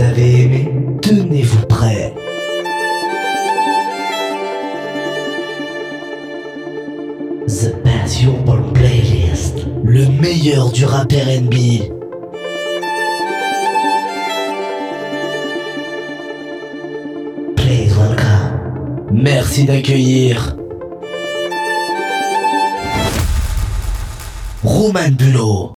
Avez 0.00 0.42
aimé 0.42 0.68
Tenez-vous 1.02 1.66
prêts. 1.66 2.14
The 7.48 7.74
Best 7.84 8.22
Urban 8.22 8.62
Playlist. 8.74 9.66
Le 9.82 10.06
meilleur 10.06 10.70
du 10.70 10.84
rap 10.84 11.12
RB. 11.12 11.54
Please 17.56 17.94
welcome. 17.96 19.08
Merci 19.10 19.64
d'accueillir. 19.64 20.56
Roman 24.62 25.10
Bulot. 25.10 25.77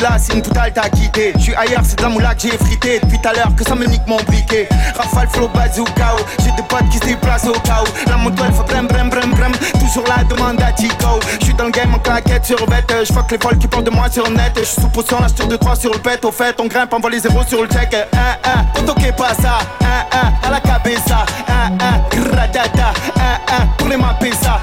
Là, 0.00 0.16
c'est 0.18 0.34
une 0.34 0.42
t'as 0.42 0.88
quitté. 0.88 1.32
Je 1.36 1.42
suis 1.42 1.54
ailleurs, 1.54 1.82
c'est 1.84 1.96
de 1.96 2.02
la 2.02 2.08
moula 2.08 2.34
que 2.34 2.42
j'ai 2.42 2.56
frité. 2.56 3.00
Depuis 3.00 3.18
tout 3.20 3.28
à 3.28 3.32
l'heure 3.32 3.54
que 3.56 3.64
ça 3.64 3.74
me 3.74 3.86
nique 3.86 4.06
mon 4.06 4.16
briquet. 4.22 4.68
Rafale, 4.96 5.28
flow, 5.28 5.48
bazooka. 5.48 6.16
J'ai 6.38 6.50
des 6.52 6.62
potes 6.62 6.88
qui 6.90 6.98
se 6.98 7.04
déplacent 7.04 7.46
au 7.46 7.52
où. 7.52 8.08
La 8.08 8.16
moto 8.16 8.42
elle 8.46 8.52
fait 8.52 8.62
brem, 8.64 8.86
brem, 8.86 9.10
brem, 9.10 9.30
brem. 9.30 9.52
Toujours 9.78 10.04
la 10.06 10.24
demande 10.24 10.62
à 10.62 10.72
Tico. 10.72 11.20
Je 11.40 11.46
suis 11.46 11.54
dans 11.54 11.64
le 11.64 11.70
game 11.70 11.94
en 11.94 11.98
claquette 11.98 12.44
sur 12.44 12.64
bête. 12.66 12.92
Je 13.04 13.12
fuck 13.12 13.30
les 13.30 13.38
folles 13.38 13.58
qui 13.58 13.68
parlent 13.68 13.84
de 13.84 13.90
moi 13.90 14.08
sur 14.10 14.28
net. 14.30 14.52
Je 14.56 14.64
suis 14.64 14.80
sous 14.80 14.88
potion, 14.88 15.18
la 15.20 15.28
sur 15.28 15.46
de 15.46 15.56
3 15.56 15.76
sur 15.76 15.92
le 15.92 15.98
pet. 15.98 16.24
Au 16.24 16.32
fait, 16.32 16.56
on 16.60 16.66
grimpe, 16.66 16.92
envoie 16.92 17.10
les 17.10 17.20
zéros 17.20 17.44
sur 17.46 17.62
le 17.62 17.68
check. 17.68 17.94
Un, 17.94 18.50
un, 18.50 18.64
on 18.78 18.82
toque 18.82 19.12
pas 19.16 19.34
ça. 19.34 19.58
Un, 19.82 20.16
un, 20.16 20.48
à 20.48 20.50
la 20.50 20.60
cabeza. 20.60 21.24
Un, 21.48 21.72
un, 21.72 22.30
gradata. 22.30 22.92
Un, 23.16 23.62
un, 23.62 23.66
pour 23.76 23.88
les 23.88 23.96
mapper 23.96 24.32
ça. 24.32 24.60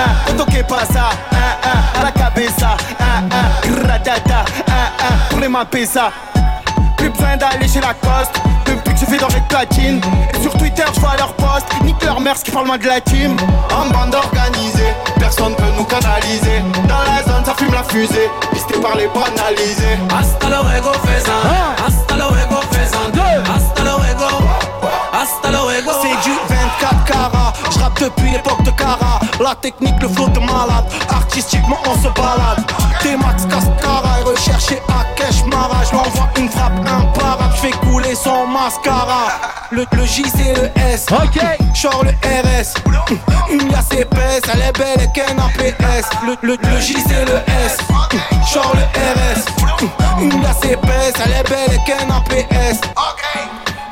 Un, 0.00 0.30
un, 0.30 0.32
on 0.32 0.36
toque 0.36 0.62
pas 0.66 0.84
ça. 0.86 1.10
Un, 1.32 1.68
un, 1.68 2.00
à 2.00 2.04
la 2.04 2.12
cabeza. 2.12 2.76
Un, 3.00 3.24
un, 3.24 3.82
gradata. 3.82 4.44
Pour 5.28 5.40
les 5.40 5.48
mapper 5.48 5.86
ça. 5.86 6.10
Plus 6.96 7.10
besoin 7.10 7.36
d'aller 7.36 7.68
chez 7.68 7.80
la 7.80 7.94
coste. 7.94 8.40
Depuis 8.64 8.94
que 8.94 9.00
je 9.00 9.04
fais 9.06 9.18
dans 9.18 9.28
les 9.28 9.40
platines. 9.48 10.00
Et 10.34 10.42
sur 10.42 10.52
Twitter 10.56 10.84
je 10.94 11.00
vois 11.00 11.16
leur 11.16 11.32
post 11.34 11.66
Nique 11.82 12.02
leur 12.04 12.20
mère 12.20 12.34
qui 12.34 12.50
parle 12.50 12.66
moins 12.66 12.78
de 12.78 12.86
la 12.86 13.00
team. 13.00 13.36
En 13.74 13.86
bande 13.90 14.14
organisée 14.14 14.94
Personne 15.18 15.54
peut 15.56 15.64
nous 15.76 15.84
canaliser. 15.84 16.62
Dans 16.88 17.02
la 17.02 17.22
zone 17.24 17.44
ça 17.44 17.54
fume 17.54 17.72
la 17.72 17.82
fusée. 17.84 18.30
Pisté 18.52 18.78
par 18.80 18.96
les 18.96 19.08
banalisés 19.08 19.98
Hasta 20.18 20.48
luego 20.48 20.92
faisant 21.04 21.86
Hasta 21.86 22.14
luego 22.14 22.60
faisant 22.70 23.10
Hasta 23.54 23.82
luego 23.82 24.79
Hasta 25.20 25.50
luego. 25.50 25.90
C'est 26.00 26.28
du 26.28 26.34
24 26.48 27.04
carats. 27.04 27.52
Je 27.70 27.78
rappe 27.78 28.00
depuis 28.00 28.30
l'époque 28.30 28.62
de 28.62 28.70
Cara. 28.70 29.20
La 29.38 29.54
technique, 29.54 30.00
le 30.00 30.08
flow 30.08 30.28
de 30.28 30.38
malade. 30.40 30.86
Artistiquement 31.10 31.76
on 31.86 31.94
se 31.96 32.08
balade. 32.14 32.64
T-Max 33.02 33.44
Cascara 33.44 34.20
Et 34.20 34.24
recherché 34.24 34.80
à 34.88 35.04
Kesh 35.16 35.44
Mara. 35.46 35.84
Je 35.84 35.92
l'envoie 35.94 36.28
une 36.38 36.48
frappe 36.48 36.72
imparable 36.86 37.54
Je 37.56 37.60
fais 37.60 37.70
couler 37.86 38.14
son 38.14 38.46
mascara. 38.46 39.28
Le, 39.70 39.84
le 39.92 40.04
J 40.06 40.24
c'est 40.34 40.54
le 40.54 40.70
S. 40.90 41.04
Ok. 41.12 41.38
Genre 41.74 42.02
le 42.02 42.10
RS 42.10 42.74
Une 43.50 43.68
liasse 43.70 43.92
épaisse. 43.92 44.42
Elle 44.52 44.62
est 44.62 44.72
belle 44.78 45.02
et 45.02 45.12
qu'un 45.12 45.36
APS 45.36 46.08
Le, 46.26 46.36
le, 46.40 46.56
le 46.56 46.80
J 46.80 46.96
c'est 47.06 47.26
le 47.26 47.36
S. 47.66 47.76
Genre 48.52 48.72
le 48.74 48.82
RS 48.82 50.22
Une 50.22 50.42
liasse 50.42 50.64
épaisse. 50.64 51.12
Elle 51.24 51.32
est 51.32 51.48
belle 51.48 51.74
et 51.74 51.84
qu'un 51.84 52.08
APS 52.08 52.80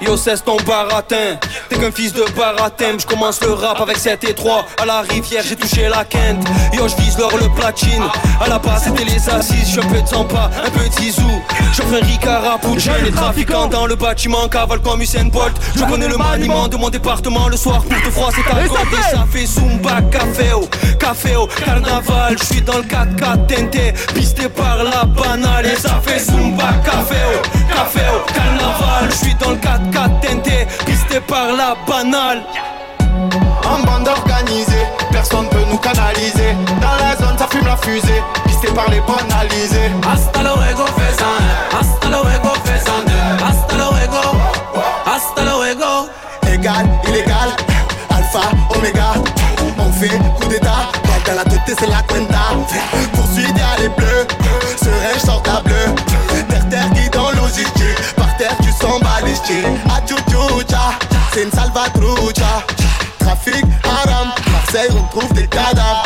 Yo 0.00 0.16
cesse 0.16 0.44
ton 0.44 0.56
baratin. 0.64 1.38
T'es 1.68 1.76
qu'un 1.76 1.90
fils 1.90 2.12
de 2.12 2.24
baratin. 2.36 2.98
Je 2.98 3.06
commence 3.06 3.40
le 3.42 3.52
rap 3.52 3.80
avec 3.80 3.96
7 3.96 4.22
et 4.24 4.34
3 4.34 4.64
À 4.80 4.86
la 4.86 5.00
rivière 5.00 5.42
j'ai 5.46 5.56
touché 5.56 5.88
la 5.88 6.04
quinte. 6.04 6.46
Yo 6.72 6.86
je 6.86 6.94
vise 7.02 7.18
l'or 7.18 7.32
le 7.36 7.48
platine. 7.48 8.04
À 8.40 8.48
la 8.48 8.58
base 8.58 8.84
c'était 8.84 9.04
les 9.04 9.28
assises. 9.28 9.74
Je 9.74 9.80
un 9.80 9.86
peu 9.86 10.00
de 10.00 10.06
Zampa, 10.06 10.50
un 10.64 10.70
peu 10.70 10.88
de 10.88 10.92
Zizou. 10.92 11.42
J'offre 11.72 11.94
un 12.00 12.06
Ricard 12.06 12.60
Pucci 12.60 12.90
Les 13.04 13.10
trafiquants 13.10 13.66
dans 13.66 13.86
le 13.86 13.96
bâtiment. 13.96 14.48
Cavale 14.48 14.80
comme 14.80 15.02
Usain 15.02 15.24
Bolt. 15.24 15.54
Je 15.74 15.84
connais 15.84 16.08
le 16.08 16.16
maniement 16.16 16.68
de 16.68 16.76
mon 16.76 16.90
département. 16.90 17.48
Le 17.48 17.56
soir 17.56 17.82
pour 17.82 18.00
te 18.00 18.10
froid 18.10 18.30
c'est 18.32 18.50
à 18.52 18.68
côté 18.68 19.02
Ça 19.10 19.26
fait 19.30 19.46
Zumba, 19.46 20.00
caféo, 20.12 20.68
caféo, 21.00 21.48
carnaval. 21.64 22.36
Je 22.38 22.44
suis 22.44 22.62
dans 22.62 22.78
le 22.78 22.84
4x4 22.84 23.46
tenté 23.46 23.92
Pisté 24.14 24.48
par 24.48 24.84
la 24.84 25.04
banale. 25.04 25.66
Et 25.66 25.76
ça 25.76 26.00
fait 26.04 26.20
Zumba, 26.20 26.72
caféo, 26.84 27.42
caféo, 27.68 28.12
carnaval. 28.32 29.10
Je 29.10 29.16
suis 29.16 29.34
dans 29.34 29.50
le 29.50 29.56
4x4 29.56 29.87
Pisté 30.86 31.20
par 31.20 31.52
la 31.56 31.74
banale. 31.86 32.42
En 33.64 33.82
bande 33.84 34.08
organisée, 34.08 34.86
personne 35.10 35.48
peut 35.48 35.64
nous 35.70 35.78
canaliser. 35.78 36.54
Dans 36.80 36.96
la 36.96 37.16
zone 37.16 37.38
ça 37.38 37.46
fume 37.48 37.66
la 37.66 37.76
fusée. 37.76 38.22
Pisté 38.46 38.68
par 38.68 38.88
les 38.90 39.00
banalisés. 39.00 39.90
Hasta 40.10 40.42
luego 40.42 40.84
faisant 40.96 41.38
Hasta 41.78 42.08
luego 42.08 42.54
faisant 42.64 43.04
Hasta 43.46 43.76
luego. 43.76 44.22
Hasta 45.06 45.42
luego. 45.42 46.08
Égal, 46.52 46.86
illégal, 47.08 47.50
alpha, 48.10 48.40
oméga. 48.76 49.12
On 49.78 49.92
fait 49.92 50.08
coup 50.40 50.48
d'état, 50.48 50.90
dans 51.26 51.34
la 51.34 51.44
tête 51.44 51.76
c'est 51.78 51.86
la 51.86 52.02
cuenta. 52.02 52.38
Poursuite 53.12 53.56
y'a 53.56 53.82
les 53.82 53.88
bleus, 53.88 54.26
serein 54.80 55.18
sort 55.24 55.42
tu 58.62 58.70
sens 58.70 59.00
balisté 59.00 59.64
Adjouja, 59.96 60.98
c'est 61.32 61.42
une 61.44 61.52
salvatrucha. 61.52 62.64
Trafic 63.18 63.64
haram, 63.84 64.28
Marseille 64.50 64.88
on 64.92 65.18
trouve 65.18 65.32
des 65.34 65.46
cadavres. 65.46 66.04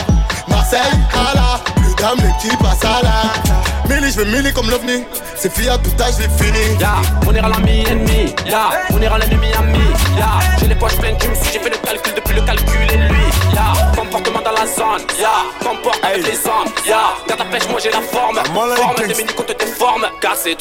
Marseille, 0.48 0.80
hala, 1.12 1.60
plus 1.76 1.94
d'âme 1.94 2.18
les 2.18 2.56
passent 2.56 2.84
à 2.84 3.02
la 3.02 3.92
Milli, 3.94 4.10
je 4.12 4.20
vais 4.20 4.30
milli 4.30 4.52
comme 4.52 4.70
l'ovni. 4.70 5.04
C'est 5.36 5.52
fiat, 5.52 5.78
tout 5.78 6.02
âge, 6.02 6.14
j'ai 6.18 6.44
fini 6.44 6.78
Ya, 6.80 6.94
on 7.26 7.34
ira 7.34 7.48
l'ami 7.48 7.84
ennemi. 7.88 8.34
Ya, 8.46 8.70
on 8.90 9.00
ira 9.00 9.18
l'ennemi 9.18 9.48
ami. 9.58 9.78
Ya, 10.16 10.38
j'ai 10.58 10.68
les 10.68 10.74
poches 10.74 10.96
pleines, 10.96 11.16
tu 11.18 11.28
me 11.28 11.34
suis, 11.34 11.52
j'ai 11.52 11.58
fait 11.58 11.70
le 11.70 11.76
calcul 11.76 12.14
depuis 12.14 12.34
le 12.34 12.42
calcul 12.42 12.92
et 12.92 12.96
lui. 12.96 13.24
Ya, 13.54 13.72
comportement 13.96 14.40
dans 14.40 14.52
la 14.52 14.66
zone. 14.66 15.06
Ya, 15.20 15.30
comporte 15.62 16.00
avec 16.04 16.26
les 16.26 16.46
hommes. 16.46 16.72
Ya, 16.86 17.14
garde 17.28 17.40
ta 17.40 17.44
pêche, 17.44 17.68
moi 17.68 17.80
j'ai 17.82 17.90
la 17.90 18.00
forme. 18.00 18.38
Forme 18.76 19.06
des 19.06 19.14
mini 19.14 19.32
contre 19.34 19.56
tes 19.56 19.66
formes 19.66 20.06
Cassé 20.20 20.56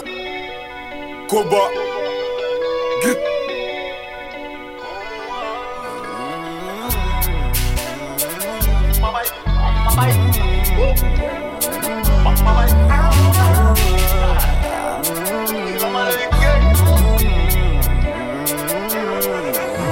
Koba. 1.32 1.56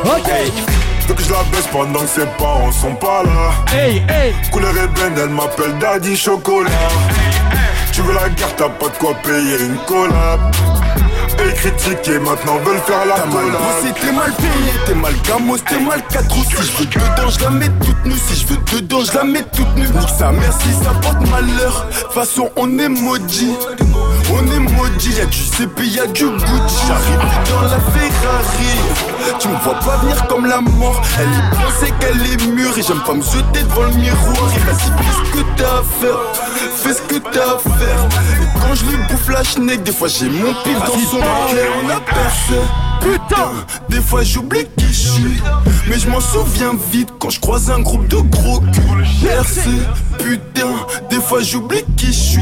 Ok. 0.04 0.28
Veux 1.08 1.14
que 1.14 1.24
je 1.24 1.32
la 1.32 1.44
baisse 1.44 1.68
pendant 1.72 2.00
que 2.02 2.06
ses 2.08 2.26
parents 2.38 2.70
sont 2.74 2.96
pas 2.96 3.24
là. 3.24 3.52
Hey, 3.74 4.04
hey. 4.10 4.34
Couleur 4.52 4.72
ébène, 4.72 5.18
elle 5.18 5.30
m'appelle 5.30 5.78
Daddy 5.80 6.18
Chocolat. 6.18 6.70
Tu 7.94 8.02
veux 8.02 8.14
la 8.14 8.28
guerre, 8.28 8.54
t'as 8.58 8.68
pas 8.68 8.90
de 8.90 8.98
quoi 8.98 9.14
payer 9.24 9.58
une 9.62 9.78
collab. 9.88 10.42
Et 11.50 11.54
critiquer, 11.54 12.20
maintenant 12.20 12.58
veulent 12.60 12.78
faire 12.86 13.06
la 13.06 13.26
mal 13.26 13.52
bossé, 13.52 13.94
t'es 14.00 14.12
mal 14.12 14.32
payé, 14.34 14.74
t'es 14.86 14.94
mal 14.94 15.14
gamos, 15.28 15.58
t'es 15.58 15.80
mal 15.80 16.02
4 16.12 16.38
ou 16.38 16.44
Si 16.44 16.52
je 16.52 16.78
veux 16.78 16.86
dedans, 16.86 17.30
je 17.30 17.44
la 17.44 17.50
mets 17.50 17.70
toute 17.84 18.06
nue. 18.06 18.14
Si 18.14 18.36
je 18.42 18.48
veux 18.48 18.82
dedans, 18.82 19.04
je 19.04 19.18
la 19.18 19.24
mets 19.24 19.42
toute 19.42 19.76
nue. 19.76 19.88
Nique 19.88 20.10
sa 20.18 20.32
mère 20.32 20.54
si 20.62 20.72
ça 20.84 20.92
porte 21.02 21.28
malheur. 21.30 21.88
Façon 22.12 22.50
on 22.56 22.78
est 22.78 22.90
maudit 22.90 23.56
On 24.32 24.46
est 24.46 24.60
maudit, 24.60 25.14
y'a 25.18 25.26
du 25.26 25.44
CP, 25.44 25.86
y'a 25.88 26.06
du 26.08 26.26
Gucci. 26.26 26.86
J'arrive 26.88 27.20
dans 27.50 27.62
la 27.62 27.80
Ferrari. 27.80 28.76
Tu 29.40 29.48
me 29.48 29.56
vois 29.58 29.80
pas 29.80 29.98
venir 29.98 30.28
comme 30.28 30.46
la 30.46 30.62
mort. 30.62 31.02
Elle 31.20 31.28
est 31.28 31.58
bien, 31.58 31.68
c'est 31.80 31.98
qu'elle 32.00 32.22
est 32.22 32.48
mûre. 32.48 32.78
Et 32.78 32.82
j'aime 32.82 33.02
pas 33.02 33.14
me 33.14 33.22
jeter 33.22 33.64
devant 33.64 33.84
le 33.84 33.94
miroir. 33.94 34.52
Et 34.56 34.60
vas-y, 34.60 34.92
fais 35.04 35.14
ce 35.14 35.32
que 35.32 35.46
t'as 35.58 35.80
à 35.80 35.84
faire. 36.00 36.20
Fais 36.76 36.94
ce 36.94 37.02
que 37.02 37.16
t'as 37.32 37.56
à 37.56 37.58
faire. 37.58 38.08
Et 38.42 38.60
quand 38.60 38.76
je 38.76 38.86
lui 38.86 38.98
bouffe 39.10 39.30
la 39.30 39.44
schneck 39.44 39.84
Des 39.84 39.92
fois 39.92 40.08
j'ai 40.08 40.30
mon 40.30 40.54
pif 40.64 40.78
dans 40.80 41.00
son 41.10 41.18
cœur 41.18 41.74
On 41.84 41.90
a 41.90 42.00
percé 42.00 42.89
Putain, 43.02 43.52
des 43.90 44.02
fois 44.02 44.24
j'oublie 44.24 44.66
qui 44.78 44.88
je 44.88 45.10
suis. 45.10 45.42
Mais 45.88 45.98
je 45.98 46.10
m'en 46.10 46.20
souviens 46.20 46.74
vite 46.92 47.10
quand 47.20 47.30
je 47.30 47.40
croise 47.40 47.72
un 47.72 47.82
groupe 47.82 48.08
de 48.08 48.18
gros 48.18 48.60
culs. 48.60 49.06
Percé, 49.22 49.70
putain, 50.18 50.74
des 51.10 51.20
fois 51.20 51.42
j'oublie 51.42 51.84
qui 51.98 52.08
je 52.08 52.12
suis. 52.12 52.42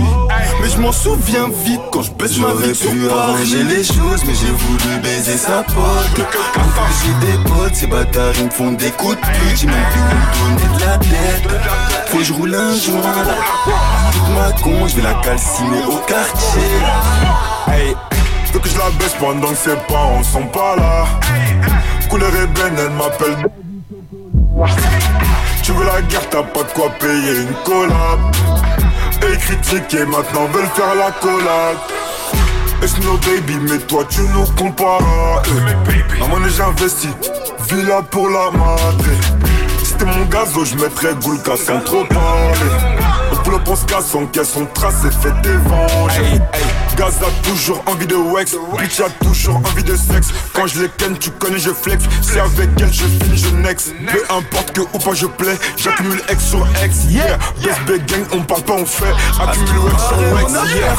Mais 0.62 0.70
je 0.70 0.80
m'en 0.80 0.92
souviens 0.92 1.50
vite 1.66 1.82
quand 1.92 2.02
je 2.02 2.12
baisse 2.12 2.38
ma 2.40 2.54
vie 2.54 2.76
sur 2.76 3.18
arranger 3.18 3.64
les 3.64 3.84
choses, 3.84 4.24
mais 4.26 4.34
j'ai 4.34 4.52
voulu 4.52 5.00
baiser 5.02 5.38
sa 5.38 5.64
pote. 5.64 6.26
Enfin, 6.56 6.88
j'ai 7.04 7.28
des 7.28 7.38
potes, 7.50 7.76
ces 7.76 7.88
bâtards 7.88 8.34
ils 8.38 8.46
me 8.46 8.50
font 8.50 8.72
des 8.72 8.92
coups 8.92 9.16
de 9.16 9.22
pute. 9.22 9.58
J'ai 9.58 9.68
même 9.68 9.76
plus 9.92 10.02
donner 10.40 10.76
de 10.76 10.82
la 10.82 10.98
tête. 10.98 11.48
Faut 12.08 12.18
que 12.18 12.24
je 12.24 12.34
roule 12.34 12.56
un 12.56 12.76
joint 12.76 13.02
Toute 14.12 14.36
ma 14.36 14.52
con, 14.62 14.88
je 14.88 14.96
vais 14.96 15.02
la 15.02 15.14
calciner 15.16 15.84
au 15.88 15.98
quartier. 16.08 16.62
Hey, 17.68 17.96
faut 18.52 18.60
que 18.60 18.70
je 18.70 18.78
la 18.78 18.90
baisse 18.92 19.16
pendant 19.20 19.50
que 19.50 19.56
ses 19.56 19.76
parents 19.88 20.24
sont 20.24 20.48
pas 20.48 20.76
là. 20.76 21.06
Couleur 22.10 22.34
ébène, 22.36 22.76
elle 22.78 22.92
m'appelle 22.92 23.38
Tu 25.64 25.72
veux 25.72 25.86
la 25.86 26.02
guerre, 26.04 26.30
t'as 26.30 26.44
pas 26.44 26.64
de 26.64 26.72
quoi 26.74 26.90
payer 27.00 27.42
une 27.42 27.54
collab. 27.66 28.20
Et 29.24 29.38
critiquer, 29.38 30.06
maintenant 30.06 30.46
veulent 30.54 30.70
faire 30.76 30.96
la 30.96 31.12
collab. 31.12 31.78
It's 32.82 32.98
no 33.00 33.18
baby, 33.18 33.58
mais 33.70 33.80
toi 33.80 34.04
tu 34.08 34.22
nous 34.22 34.46
compares. 34.56 35.42
Eh. 35.48 36.20
La 36.20 36.28
monnaie 36.28 36.50
j'investis, 36.50 37.10
villa 37.70 38.04
pour 38.04 38.30
la 38.30 38.52
madre 38.52 39.04
C'était 39.84 40.06
mon 40.06 40.26
gazo, 40.26 40.64
je 40.64 40.76
mettrais 40.76 41.16
Goulka 41.16 41.58
sans 41.58 41.80
trop 41.80 42.06
parler. 42.06 42.72
Pour 43.44 43.54
le 43.54 43.60
pense 43.64 43.84
casse 43.86 44.12
son 44.12 44.28
caisse, 44.28 44.54
son 44.54 44.66
trace 44.68 45.06
et 45.06 45.12
fait 45.12 45.42
des 45.42 45.58
venges 45.58 46.40
Gaz 46.98 47.20
a 47.22 47.48
toujours 47.48 47.84
envie 47.86 48.08
de 48.08 48.16
wax, 48.16 48.56
bitch 48.80 49.00
a 49.02 49.10
toujours 49.24 49.58
envie 49.58 49.84
de 49.84 49.96
sexe. 49.96 50.30
Quand 50.54 50.66
je 50.66 50.82
les 50.82 50.90
ken, 50.98 51.16
tu 51.18 51.30
connais, 51.32 51.60
je 51.60 51.70
flex. 51.70 52.04
C'est 52.22 52.40
avec 52.40 52.70
elle, 52.80 52.92
je 52.92 53.04
finis, 53.04 53.38
je 53.38 53.50
next. 53.56 53.94
Peu 54.12 54.24
importe 54.34 54.72
que 54.72 54.82
ou 54.82 54.98
pas 54.98 55.14
je 55.14 55.28
plais, 55.28 55.56
j'accumule 55.78 56.22
X 56.32 56.46
sur 56.50 56.68
X. 56.84 57.06
Yeah, 57.10 57.38
best 57.86 58.06
gang, 58.08 58.26
on 58.34 58.42
parle 58.42 58.64
pas, 58.64 58.74
on 58.74 58.86
fait. 58.86 59.14
Accumule 59.40 59.92
X 59.92 60.04
sur 60.08 60.42
X, 60.42 60.54
yeah. 60.76 60.96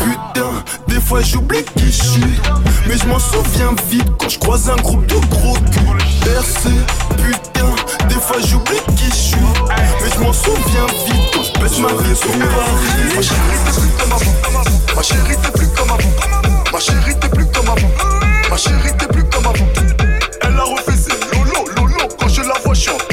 Putain, 0.00 0.64
des 0.88 1.00
fois 1.00 1.20
j'oublie 1.22 1.64
qui 1.76 1.86
je 1.86 2.02
suis. 2.02 2.40
Mais 2.88 2.98
je 2.98 3.06
m'en 3.06 3.18
souviens 3.20 3.74
vite 3.88 4.10
quand 4.18 4.28
je 4.28 4.38
croise 4.38 4.68
un 4.68 4.76
groupe 4.82 5.06
de 5.06 5.14
gros 5.14 5.54
culs. 5.54 6.24
Percé, 6.24 6.70
putain, 7.16 7.66
des 8.08 8.14
fois 8.14 8.36
j'oublie 8.46 8.80
qui 8.96 9.06
je 9.06 9.14
suis. 9.14 9.36
Mais 10.02 10.10
je 10.14 10.20
m'en 10.20 10.32
souviens 10.32 10.86
vite. 11.06 11.30
Quand 11.34 11.42
je 11.42 11.52
pète 11.52 11.78
ma 11.78 11.88
vie 11.88 12.16
sur 12.16 12.30
Paris 12.30 13.10
Ma 14.96 15.02
chérie 15.02 15.36
t'es 15.42 15.50
plus 15.50 15.68
comme 15.68 15.90
avant. 15.90 16.04
Ma 16.72 16.78
chérie 16.80 17.14
t'es 17.20 17.28
plus 17.28 17.46
comme 17.46 17.68
avant. 17.68 17.90
Ma 18.50 18.56
chérie 18.56 18.96
t'es 18.98 19.06
plus 19.06 19.24
comme 19.24 19.46
avant. 19.46 19.68
Elle 20.42 20.58
a 20.58 20.62
refait 20.62 20.96
ses 20.96 21.12
lolo 21.36 21.64
lolo 21.76 22.08
Quand 22.18 22.28
je 22.28 22.42
la 22.42 22.54
vois 22.64 22.74
je 22.74 23.09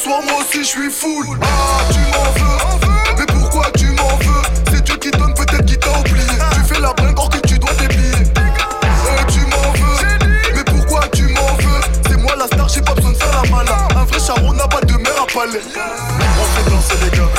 Ce 0.00 0.04
soir 0.04 0.22
moi 0.22 0.40
aussi 0.40 0.60
je 0.60 0.68
suis 0.68 0.90
full. 0.90 1.26
Ah 1.42 1.46
tu 1.92 1.98
m'en 1.98 2.32
veux. 2.32 3.16
Mais 3.18 3.26
pourquoi 3.26 3.66
tu 3.76 3.84
m'en 3.88 4.16
veux? 4.16 4.42
C'est 4.72 4.82
Dieu 4.82 4.96
qui 4.96 5.10
donne 5.10 5.34
peut-être 5.34 5.66
qui 5.66 5.76
t'a 5.78 5.90
oublié. 5.98 6.24
Tu 6.54 6.74
fais 6.74 6.80
la 6.80 6.94
brinque 6.94 7.18
or 7.18 7.28
que 7.28 7.46
tu 7.46 7.58
dois 7.58 7.74
des 7.74 7.86
billets 7.88 8.32
Euh, 8.34 9.22
tu 9.28 9.40
m'en 9.40 9.72
veux. 9.72 10.54
Mais 10.54 10.64
pourquoi 10.64 11.06
tu 11.08 11.24
m'en 11.24 11.54
veux? 11.58 11.80
C'est 12.08 12.16
moi 12.16 12.34
la 12.34 12.46
star 12.46 12.66
j'ai 12.70 12.80
pas 12.80 12.94
besoin 12.94 13.12
de 13.12 13.16
faire 13.18 13.42
la 13.42 13.50
malade 13.50 13.76
Un 13.94 14.04
vrai 14.04 14.18
charron 14.20 14.54
n'a 14.54 14.66
pas 14.68 14.80
de 14.80 14.94
mère 14.94 15.22
à 15.22 15.26
palais. 15.26 15.60
On 15.68 16.44
fait 16.44 16.70
danser 16.70 16.94
les 17.04 17.18
gars 17.18 17.29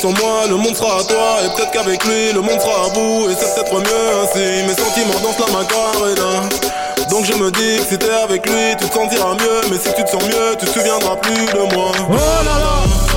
Sans 0.00 0.12
moi, 0.12 0.46
le 0.48 0.56
monde 0.56 0.74
sera 0.74 1.00
à 1.00 1.04
toi. 1.04 1.36
Et 1.44 1.48
peut-être 1.54 1.72
qu'avec 1.72 2.02
lui, 2.04 2.32
le 2.32 2.40
monde 2.40 2.58
sera 2.58 2.86
à 2.86 2.88
bout. 2.88 3.28
Et 3.28 3.34
c'est 3.38 3.54
peut-être 3.54 3.74
mieux 3.74 4.08
ainsi. 4.22 4.64
Mes 4.66 4.72
sentiments 4.72 5.20
dansent 5.22 5.46
la 5.46 5.52
macarena. 5.52 6.48
Donc 7.10 7.26
je 7.26 7.34
me 7.34 7.50
dis 7.50 7.76
que 7.76 7.90
si 7.90 7.98
t'es 7.98 8.10
avec 8.10 8.48
lui, 8.48 8.76
tu 8.80 8.88
te 8.88 8.94
sentiras 8.94 9.34
mieux. 9.34 9.60
Mais 9.70 9.76
si 9.76 9.92
tu 9.94 10.02
te 10.02 10.08
sens 10.08 10.24
mieux, 10.24 10.56
tu 10.58 10.64
te 10.64 10.70
souviendras 10.70 11.16
plus 11.16 11.44
de 11.44 11.74
moi. 11.74 11.92
Oh 12.08 12.14
là 12.14 12.58
là 12.58 13.09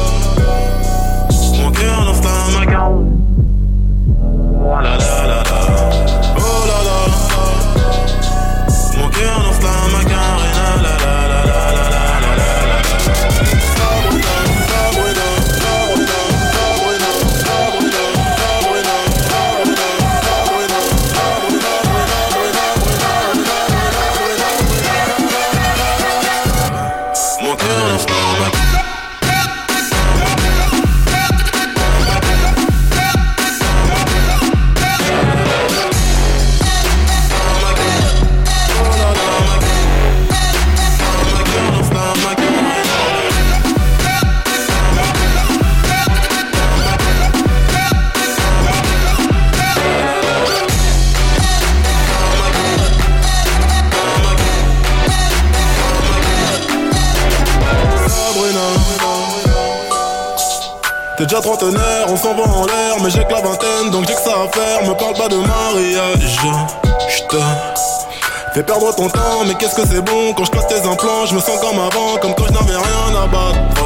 Fais 68.54 68.62
perdre 68.62 68.94
ton 68.96 69.10
temps, 69.10 69.44
mais 69.48 69.56
qu'est-ce 69.56 69.74
que 69.74 69.82
c'est 69.88 70.02
bon 70.02 70.32
quand 70.38 70.46
je 70.46 70.52
passe 70.52 70.68
tes 70.68 70.88
implants, 70.88 71.26
je 71.28 71.34
me 71.34 71.40
sens 71.40 71.60
comme 71.60 71.80
avant, 71.80 72.18
comme 72.22 72.36
quand 72.36 72.46
je 72.46 72.54
n'avais 72.54 72.78
rien 72.78 73.24
à 73.24 73.26
battre. 73.26 73.84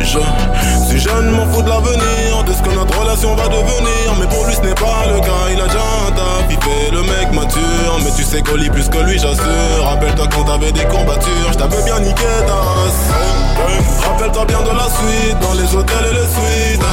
Je 0.00 0.88
suis 0.88 0.98
jeune, 0.98 1.30
m'en 1.32 1.44
fous 1.52 1.60
de 1.60 1.68
l'avenir, 1.68 2.42
de 2.46 2.52
ce 2.54 2.62
que 2.62 2.74
notre 2.74 2.98
relation 2.98 3.34
va 3.34 3.44
devenir. 3.48 4.14
Mais 4.18 4.26
pour 4.26 4.46
lui, 4.46 4.54
ce 4.54 4.62
n'est 4.62 4.74
pas 4.74 5.04
le 5.06 5.20
cas, 5.20 5.52
il 5.52 5.60
a 5.60 5.66
déjà 5.66 5.84
un 6.08 6.12
taf. 6.12 6.44
Il 6.48 6.56
fait 6.56 6.90
le 6.90 7.02
mec 7.02 7.30
mature, 7.34 7.98
mais 8.02 8.10
tu 8.16 8.24
sais 8.24 8.40
qu'on 8.40 8.56
lit 8.56 8.70
plus 8.70 8.88
que 8.88 8.98
lui, 9.00 9.18
j'assure. 9.18 9.84
Rappelle-toi 9.84 10.28
quand 10.34 10.44
t'avais 10.44 10.72
des 10.72 10.86
combattures, 10.86 11.52
je 11.52 11.58
t'avais 11.58 11.82
bien 11.82 12.00
niqué 12.00 12.24
ta 12.46 14.08
Rappelle-toi 14.08 14.46
bien 14.46 14.62
de 14.62 14.70
la 14.70 14.88
suite, 14.88 15.38
dans 15.42 15.52
les 15.52 15.74
hôtels 15.76 16.06
et 16.10 16.14
les 16.14 16.20
suites. 16.20 16.84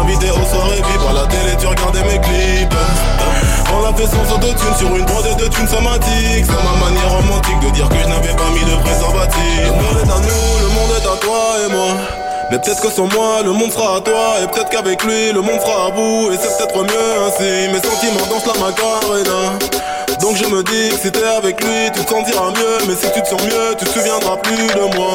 Invité 0.00 0.30
aux 0.30 0.46
soirées 0.46 0.82
la 1.14 1.26
télé 1.26 1.56
tu 1.58 1.66
regardais 1.66 2.02
mes 2.04 2.20
clips. 2.20 2.74
On 3.72 3.82
l'a 3.82 3.92
fait 3.96 4.06
sans 4.06 4.34
autotune 4.34 4.76
sur 4.78 4.88
une 4.96 5.04
bande 5.04 5.36
de 5.38 5.48
thunes 5.48 5.68
somatiques 5.68 6.44
C'est 6.46 6.64
ma 6.64 6.84
manière 6.84 7.10
romantique 7.10 7.60
de 7.60 7.70
dire 7.70 7.88
que 7.88 7.96
je 7.96 8.08
n'avais 8.08 8.34
pas 8.36 8.50
mis 8.54 8.64
de 8.64 8.76
préservatif. 8.82 9.60
Le 9.64 9.72
monde 9.72 9.98
est 10.04 10.10
à 10.10 10.20
nous, 10.20 10.46
le 10.62 10.68
monde 10.74 10.92
est 10.96 11.06
à 11.06 11.16
toi 11.16 11.42
et 11.64 11.72
moi. 11.72 11.96
Mais 12.50 12.58
peut-être 12.58 12.80
que 12.80 12.90
sans 12.90 13.06
moi, 13.08 13.42
le 13.42 13.52
monde 13.52 13.72
sera 13.72 13.96
à 13.96 14.00
toi. 14.00 14.36
Et 14.42 14.46
peut-être 14.46 14.70
qu'avec 14.70 15.02
lui, 15.02 15.32
le 15.32 15.40
monde 15.40 15.60
sera 15.60 15.86
à 15.86 15.90
vous. 15.90 16.30
Et 16.32 16.36
c'est 16.40 16.56
peut-être 16.56 16.82
mieux 16.82 17.12
ainsi. 17.26 17.72
Mes 17.72 17.80
sentiments 17.80 18.26
dansent 18.30 18.46
la 18.46 18.60
macarena. 18.60 19.58
Donc 20.20 20.36
je 20.36 20.46
me 20.46 20.62
dis 20.62 20.90
que 20.90 21.02
si 21.02 21.12
t'es 21.12 21.24
avec 21.24 21.62
lui, 21.62 21.90
tu 21.94 22.04
te 22.04 22.10
sentiras 22.10 22.50
mieux. 22.50 22.86
Mais 22.86 22.94
si 22.94 23.10
tu 23.12 23.22
te 23.22 23.28
sens 23.28 23.42
mieux, 23.42 23.74
tu 23.78 23.84
te 23.84 23.90
souviendras 23.90 24.36
plus 24.36 24.66
de 24.66 24.96
moi. 24.96 25.14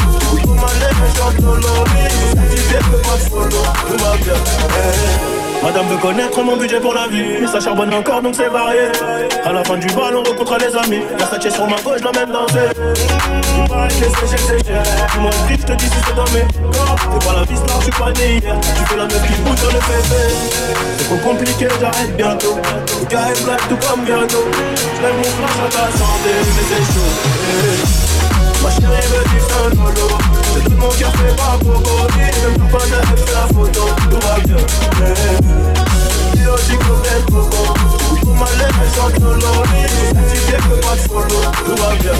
Madame 5.63 5.87
veut 5.87 5.97
connaître 5.97 6.41
mon 6.41 6.57
budget 6.57 6.79
pour 6.79 6.93
la 6.93 7.07
vie. 7.07 7.47
Ça 7.51 7.59
charbonne 7.59 7.93
encore 7.93 8.21
donc 8.21 8.35
c'est 8.35 8.49
varié. 8.49 8.91
À 9.45 9.53
la 9.53 9.63
fin 9.63 9.77
du 9.77 9.87
bal, 9.87 10.15
on 10.15 10.23
rencontre 10.23 10.57
les 10.57 10.75
amis. 10.75 11.03
La 11.19 11.25
satchée 11.27 11.51
sur 11.51 11.67
ma 11.67 11.75
gauche, 11.81 11.99
je 11.99 12.03
l'emmène 12.03 12.31
danser. 12.31 12.69
Tu 12.75 13.69
parais 13.69 13.87
que 13.87 13.93
c'est 13.93 14.27
cher, 14.27 14.39
c'est 14.47 14.67
cher. 14.67 14.83
Dis-moi 15.13 15.29
le 15.49 15.55
je 15.55 15.65
te 15.65 15.73
dis 15.73 15.85
si 15.85 15.91
c'est 16.05 16.15
dans 16.15 16.29
mes. 16.31 16.41
T'es 16.41 17.25
pas 17.25 17.33
la 17.35 17.43
vis 17.43 17.59
là, 17.59 17.73
je 17.77 17.83
suis 17.83 17.91
pas 17.91 18.11
né 18.11 18.39
hier. 18.39 18.55
Tu 18.59 18.85
fais 18.85 18.97
la 18.97 19.03
meuf 19.03 19.27
qui 19.27 19.33
bouge 19.41 19.57
sur 19.59 19.71
le 19.71 19.79
féfé. 19.79 20.21
C'est 20.97 21.05
trop 21.05 21.29
compliqué, 21.29 21.67
j'arrête 21.79 22.17
bientôt. 22.17 22.57
Le 22.99 23.05
gars 23.05 23.29
est 23.29 23.43
black 23.45 23.61
tout 23.69 23.77
comme 23.87 24.03
bientôt. 24.03 24.45
J'lève 24.99 25.15
mon 25.15 25.23
flash 25.23 25.57
à 25.63 25.69
ta 25.69 25.85
santé, 25.97 26.31
mais 26.35 26.65
c'est 26.69 26.85
chaud. 26.93 27.11
Ma 28.63 28.69
chérie 28.71 29.07
veut 29.07 29.25
du 29.29 30.40
C'est 30.53 30.63
tout 30.63 30.75
mon 30.77 30.89
cœur 30.89 31.11
fait 31.13 31.35
pas 31.35 31.57
Même 32.17 32.69
pas 32.69 32.85
de 32.85 32.91
la 33.31 33.47
photo 33.53 33.83
Tout 34.09 34.19
va 34.27 34.39
bien 34.45 34.57
lolo 39.21 39.63
Si 40.27 40.39
que 40.47 40.75
pas 40.81 40.95
de 40.95 41.05
Tout 41.65 41.75
va 41.81 41.95
bien 41.95 42.11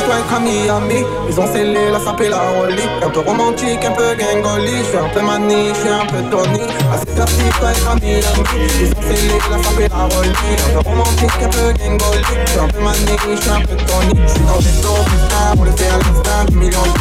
je 0.00 0.06
dois 0.06 0.18
être 0.18 0.34
ami, 0.34 0.68
ami 0.68 1.04
Ils 1.28 1.38
ont 1.38 1.46
scellé 1.46 1.90
la 1.90 2.00
sapée, 2.00 2.28
la 2.28 2.40
Un 3.02 3.10
peu 3.10 3.20
romantique, 3.20 3.84
un 3.84 3.92
peu 3.92 4.14
gangoli. 4.14 4.78
Je 4.78 4.84
suis 4.84 4.96
un 4.96 5.08
peu 5.08 5.20
mani, 5.20 5.68
je 5.68 5.74
suis 5.74 5.88
un 5.88 6.06
peu 6.06 6.22
Tony. 6.30 6.60
À 6.92 6.98
cette 6.98 7.10
je 7.10 7.60
dois 7.60 7.70
être 7.70 7.90
ami, 7.90 8.14
ami 8.14 8.44
Ils 8.80 8.90
ont 8.90 9.02
scellé 9.02 9.38
la 9.50 9.62
sapée, 9.62 9.88
la 9.88 10.04
Un 10.04 10.08
peu 10.08 10.88
romantique, 10.88 11.42
un 11.42 11.48
peu 11.48 11.72
gangoli. 11.72 12.22
Je 12.44 12.50
suis 12.50 12.60
un 12.60 12.68
peu 12.68 12.80
mani, 12.80 13.16
je 13.30 13.40
suis 13.40 13.50
un 13.50 13.60
peu 13.60 13.76
Tony. 13.76 14.20
Je 14.26 14.74
dans 16.70 16.84
le 16.84 16.93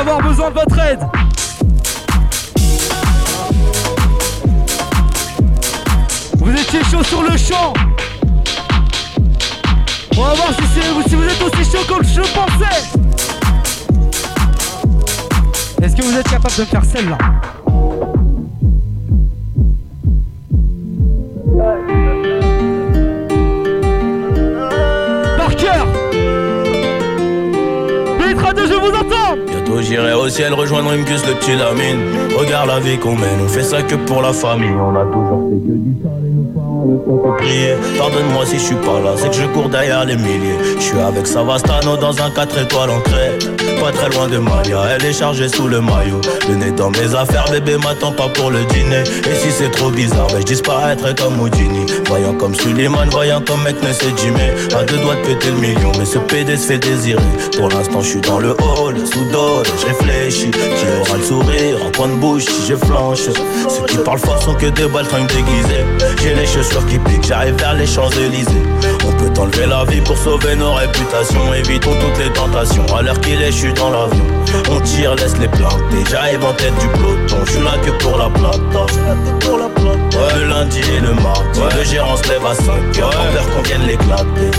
avoir 0.00 0.22
besoin 0.22 0.48
de 0.50 0.54
votre 0.54 0.78
aide. 0.78 1.00
Vous 6.38 6.52
étiez 6.52 6.82
chaud 6.84 7.02
sur 7.04 7.22
le 7.22 7.36
champ. 7.36 7.74
On 10.16 10.22
va 10.22 10.34
voir 10.34 10.48
si, 10.56 10.80
si 11.08 11.14
vous 11.14 11.24
êtes 11.24 11.42
aussi 11.42 11.70
chaud 11.70 11.84
comme 11.86 12.04
je 12.04 12.20
pensais. 12.20 12.98
Est-ce 15.82 15.96
que 15.96 16.02
vous 16.02 16.16
êtes 16.16 16.28
capable 16.28 16.56
de 16.56 16.64
faire 16.64 16.84
celle-là? 16.84 17.18
Au 30.30 30.32
ciel 30.32 30.54
rejoindre 30.54 30.92
une 30.92 31.04
le 31.26 31.34
petit 31.34 31.56
Lamine. 31.56 32.02
Regarde 32.36 32.68
la 32.68 32.78
vie 32.78 32.96
qu'on 32.98 33.16
mène, 33.16 33.40
on 33.44 33.48
fait 33.48 33.64
ça 33.64 33.82
que 33.82 33.96
pour 33.96 34.22
la 34.22 34.32
famille. 34.32 34.70
On 34.70 34.94
a 34.94 35.04
toujours 35.06 35.50
fait 35.50 35.66
que 35.66 35.72
du 35.72 36.00
sale 36.00 36.24
et 36.24 36.30
nos 36.30 36.44
parents 36.54 37.36
ne. 37.36 37.76
Pardonne-moi 37.98 38.46
si 38.46 38.58
je 38.58 38.64
suis 38.64 38.74
pas 38.76 39.00
là, 39.00 39.14
c'est 39.16 39.28
que 39.30 39.34
je 39.34 39.46
cours 39.46 39.68
derrière 39.68 40.04
les 40.04 40.16
milliers. 40.16 40.58
Je 40.76 40.82
suis 40.82 40.98
avec 41.00 41.26
Savastano 41.26 41.96
dans 41.96 42.22
un 42.22 42.30
4 42.30 42.58
étoiles 42.58 42.90
crête. 43.00 43.69
Pas 43.80 43.92
très 43.92 44.10
loin 44.10 44.28
de 44.28 44.36
Malia, 44.36 44.82
elle 44.94 45.06
est 45.06 45.12
chargée 45.12 45.48
sous 45.48 45.66
le 45.66 45.80
maillot. 45.80 46.20
Le 46.48 46.54
nez 46.54 46.70
dans 46.70 46.90
mes 46.90 47.14
affaires, 47.14 47.46
bébé 47.50 47.78
m'attend 47.78 48.12
pas 48.12 48.28
pour 48.28 48.50
le 48.50 48.62
dîner. 48.66 49.00
Et 49.00 49.34
si 49.34 49.50
c'est 49.50 49.70
trop 49.70 49.90
bizarre, 49.90 50.26
ben 50.26 50.40
je 50.40 50.44
disparaîtrai 50.44 51.14
comme 51.14 51.40
Houdini. 51.40 51.86
Voyant 52.06 52.34
comme 52.34 52.54
Suleiman, 52.54 53.06
voyant 53.10 53.40
comme 53.40 53.62
mec 53.62 53.82
ne 53.82 53.90
sait 53.92 54.12
Jimmy. 54.18 54.50
À 54.78 54.84
deux 54.84 54.98
doigts 54.98 55.16
de 55.16 55.22
péter 55.22 55.50
le 55.50 55.56
million, 55.56 55.92
mais 55.98 56.04
ce 56.04 56.18
PD 56.18 56.58
se 56.58 56.66
fait 56.66 56.78
désirer. 56.78 57.22
Pour 57.56 57.70
l'instant, 57.70 58.02
je 58.02 58.08
suis 58.08 58.20
dans 58.20 58.38
le 58.38 58.50
hall, 58.50 58.96
sous 59.06 59.24
dole, 59.32 59.64
je 59.80 59.86
réfléchis. 59.86 60.50
Qui 60.50 61.00
aura 61.00 61.16
le 61.16 61.24
sourire 61.24 61.76
en 61.86 61.90
coin 61.96 62.08
de 62.08 62.16
bouche 62.16 62.44
si 62.44 62.66
je 62.68 62.76
flanche. 62.76 63.20
Ceux 63.20 63.86
qui 63.86 63.96
parlent 63.98 64.18
fort 64.18 64.42
sont 64.42 64.54
que 64.54 64.66
des 64.66 64.88
baltringues 64.88 65.28
déguisées. 65.28 65.84
J'ai 66.22 66.34
les 66.34 66.46
chaussures 66.46 66.86
qui 66.86 66.98
piquent, 66.98 67.26
j'arrive 67.26 67.54
vers 67.54 67.74
les 67.74 67.86
Champs-Élysées. 67.86 68.62
On 69.06 69.12
peut 69.12 69.40
enlever 69.40 69.66
la 69.66 69.84
vie 69.84 70.02
pour 70.02 70.18
sauver 70.18 70.54
nos 70.54 70.74
réputations. 70.74 71.54
Évitons 71.54 71.94
toutes 71.98 72.18
les 72.22 72.32
tentations. 72.32 72.84
À 72.94 73.00
l'heure 73.00 73.18
qu'il 73.20 73.40
est, 73.40 73.52
je 73.52 73.69
dans 73.74 73.90
l'avion. 73.90 74.24
On 74.70 74.80
tire, 74.80 75.14
laisse 75.14 75.36
les 75.38 75.48
planter. 75.48 76.04
J'arrive 76.10 76.44
en 76.44 76.52
tête 76.54 76.74
du 76.78 76.88
peloton. 76.88 77.36
Je 77.44 77.52
suis 77.52 77.62
là 77.62 77.72
que 77.84 77.90
pour 78.02 78.18
la 78.18 78.28
plata. 78.30 78.86
pour 79.40 79.58
la 79.58 79.68
le 80.36 80.44
lundi 80.46 80.80
et 80.80 81.00
le 81.00 81.14
mardi. 81.14 81.60
Le 81.76 81.84
gérant 81.84 82.16
se 82.16 82.28
lève 82.28 82.44
à 82.44 82.54
5 82.54 82.98
heures. 82.98 83.10
Ouais. 83.10 83.54
qu'on 83.54 83.62
vienne 83.62 83.86
l'éclater. 83.86 84.50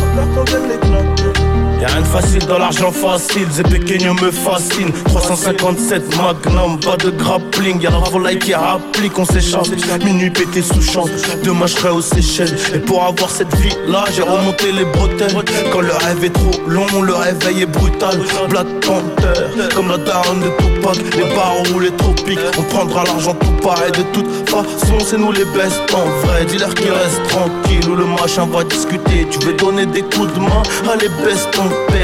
Y'a 1.82 1.88
rien 1.88 2.02
de 2.02 2.06
facile 2.06 2.46
dans 2.46 2.60
l'argent 2.60 2.92
facile, 2.92 3.48
Pequeño 3.64 4.14
me 4.14 4.30
fascine. 4.30 4.92
357 5.06 6.16
Magnum, 6.16 6.80
pas 6.80 6.96
de 6.96 7.10
grappling 7.10 7.82
Y'a 7.82 7.90
la 7.90 7.98
volaille 7.98 8.38
qui 8.38 8.54
applique, 8.54 9.18
on 9.18 9.26
s'échappe 9.26 9.66
Minuit 10.06 10.30
pété 10.30 10.62
sous 10.62 10.80
champ, 10.80 11.06
demain 11.44 11.66
je 11.66 11.74
serai 11.74 11.90
aux 11.90 12.02
Seychelles. 12.02 12.56
Et 12.76 12.78
pour 12.78 13.04
avoir 13.04 13.32
cette 13.32 13.56
vie 13.56 13.76
là, 13.88 14.04
j'ai 14.16 14.22
remonté 14.22 14.72
les 14.72 14.86
bretelles. 14.86 15.44
Quand 15.74 15.82
le 15.82 15.92
rêve 15.92 16.24
est 16.24 16.30
trop 16.30 16.52
long, 16.68 17.02
le 17.02 17.16
réveil 17.16 17.64
est 17.64 17.66
brutal. 17.66 18.20
Black 18.48 18.68
Panther, 18.82 19.74
comme 19.74 19.90
la 19.90 19.98
daronne 19.98 20.42
de 20.42 20.50
Tupac 20.60 20.98
Les 21.18 21.36
barreaux 21.36 21.66
ou 21.74 21.80
les 21.80 21.92
tropiques, 21.96 22.40
on 22.60 22.62
prendra 22.62 23.06
l'argent 23.06 23.34
tout 23.34 23.68
pareil 23.68 23.92
De 23.92 24.04
toute 24.14 24.50
façon, 24.50 25.00
c'est 25.04 25.18
nous 25.18 25.32
les 25.32 25.46
best 25.46 25.82
en 25.96 26.28
vrai. 26.28 26.46
Dis-leur 26.46 26.76
qu'ils 26.76 26.92
restent 26.92 27.24
tranquilles 27.28 27.90
ou 27.90 27.96
le 27.96 28.06
machin 28.06 28.46
va 28.46 28.64
discuter. 28.64 29.28
Tu 29.32 29.40
veux 29.48 29.54
donner 29.54 29.88
des 29.88 30.02
coups 30.02 30.32
de 30.36 30.40
main 30.40 30.62
à 30.92 30.96
les 30.96 31.10
best 31.26 31.50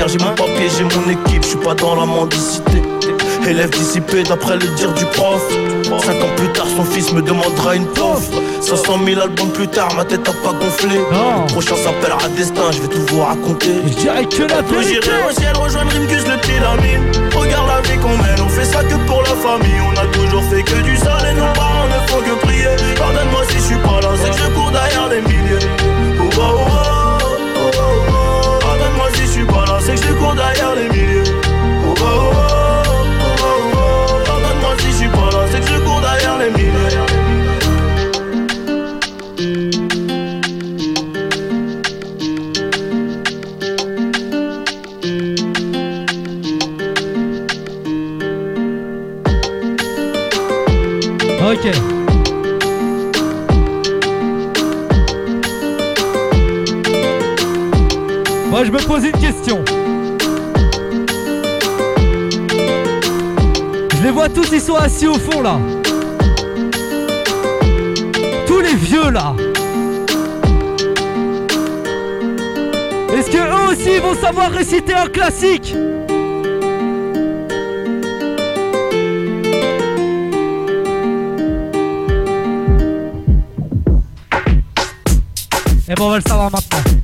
j'ai 0.07 0.17
mon 0.19 0.35
papier, 0.35 0.69
j'ai 0.77 0.83
mon 0.83 1.09
équipe, 1.09 1.43
je 1.43 1.47
suis 1.49 1.57
pas 1.57 1.73
dans 1.73 1.95
la 1.95 2.05
mendicité. 2.05 2.81
Élève 3.47 3.69
dissipé 3.69 4.23
d'après 4.23 4.55
le 4.55 4.67
dire 4.75 4.93
du 4.93 5.05
prof. 5.05 5.41
Cinq 5.83 6.21
ans 6.21 6.35
plus 6.35 6.49
tard, 6.49 6.67
son 6.75 6.83
fils 6.83 7.11
me 7.13 7.21
demandera 7.21 7.75
une 7.75 7.85
prof. 7.87 8.27
500 8.61 8.99
000 9.05 9.21
albums 9.21 9.51
plus 9.51 9.67
tard, 9.67 9.93
ma 9.95 10.03
tête 10.03 10.27
a 10.27 10.31
pas 10.31 10.53
gonflé. 10.53 10.97
Le 10.97 11.51
prochain 11.53 11.75
s'appellera 11.75 12.27
Destin, 12.35 12.71
je 12.71 12.81
vais 12.81 12.87
tout 12.87 13.05
vous 13.07 13.21
raconter. 13.21 13.71
Je 13.85 13.93
dirais 13.93 14.25
que 14.25 14.43
la 14.43 14.61
J'irai 14.81 15.29
au 15.29 15.31
ciel 15.31 15.55
rejoindre 15.55 15.91
Rimkus, 15.91 16.25
le 16.27 16.39
Tilamine. 16.41 17.29
Regarde 17.33 17.67
la 17.67 17.81
vie 17.81 17.97
qu'on 17.99 18.17
mène, 18.17 18.41
on 18.45 18.49
fait 18.49 18.65
ça 18.65 18.83
que 18.83 18.95
pour 19.07 19.21
la 19.21 19.35
famille. 19.35 19.81
On 19.81 19.97
a 19.97 20.05
toujours 20.11 20.43
fait 20.49 20.63
que 20.63 20.81
du 20.81 20.97
sale 20.97 21.27
et 21.31 21.33
nos 21.33 21.53
parents 21.53 21.87
ne 21.87 22.07
font 22.11 22.19
que 22.19 22.45
prier. 22.45 22.75
Pardonne-moi 22.97 23.41
si 23.49 23.55
je 23.55 23.61
suis 23.61 23.75
pas 23.75 24.01
là, 24.01 24.09
c'est 24.21 24.31
que 24.31 24.37
je 24.37 24.49
cours 24.53 24.71
derrière 24.71 25.07
les 25.09 25.21
milliers. 25.21 25.86
C'est 29.87 29.95
que 29.95 30.01
je 30.05 30.13
cours 30.15 30.35
derrière 30.35 30.75
les 30.75 30.89
milliers. 30.89 31.23
Oh 31.87 31.93
oh 31.97 32.03
oh, 32.03 32.33
oh 32.33 33.13
oh 33.21 33.45
oh 33.45 33.57
oh, 33.71 34.25
pardonne-moi 34.25 34.71
si 34.79 34.87
je 34.87 34.95
suis 34.97 35.07
pas 35.07 35.29
là, 35.31 35.45
c'est 35.49 35.61
que 35.61 35.67
je 35.67 35.79
cours 35.79 36.01
derrière 36.01 36.37
les 36.39 36.51
milliers. 36.51 36.67
Ok. 51.49 51.96
Moi, 58.57 58.65
je 58.65 58.71
me 58.71 58.79
pose 58.79 59.03
une 59.03 59.11
question. 59.11 59.63
Je 63.95 64.03
les 64.03 64.09
vois 64.09 64.29
tous, 64.29 64.47
ils 64.51 64.59
sont 64.59 64.73
assis 64.73 65.05
au 65.05 65.13
fond 65.13 65.41
là. 65.43 65.59
Tous 68.47 68.59
les 68.59 68.73
vieux 68.73 69.11
là. 69.11 69.35
Est-ce 73.13 73.29
que 73.29 73.37
eux 73.37 73.71
aussi 73.71 73.99
vont 73.99 74.15
savoir 74.15 74.49
réciter 74.49 74.95
un 74.95 75.05
classique? 75.05 75.75
Et 85.87 85.93
bon, 85.93 86.05
on 86.05 86.09
va 86.09 86.15
le 86.15 86.23
savoir 86.23 86.49
maintenant. 86.49 86.96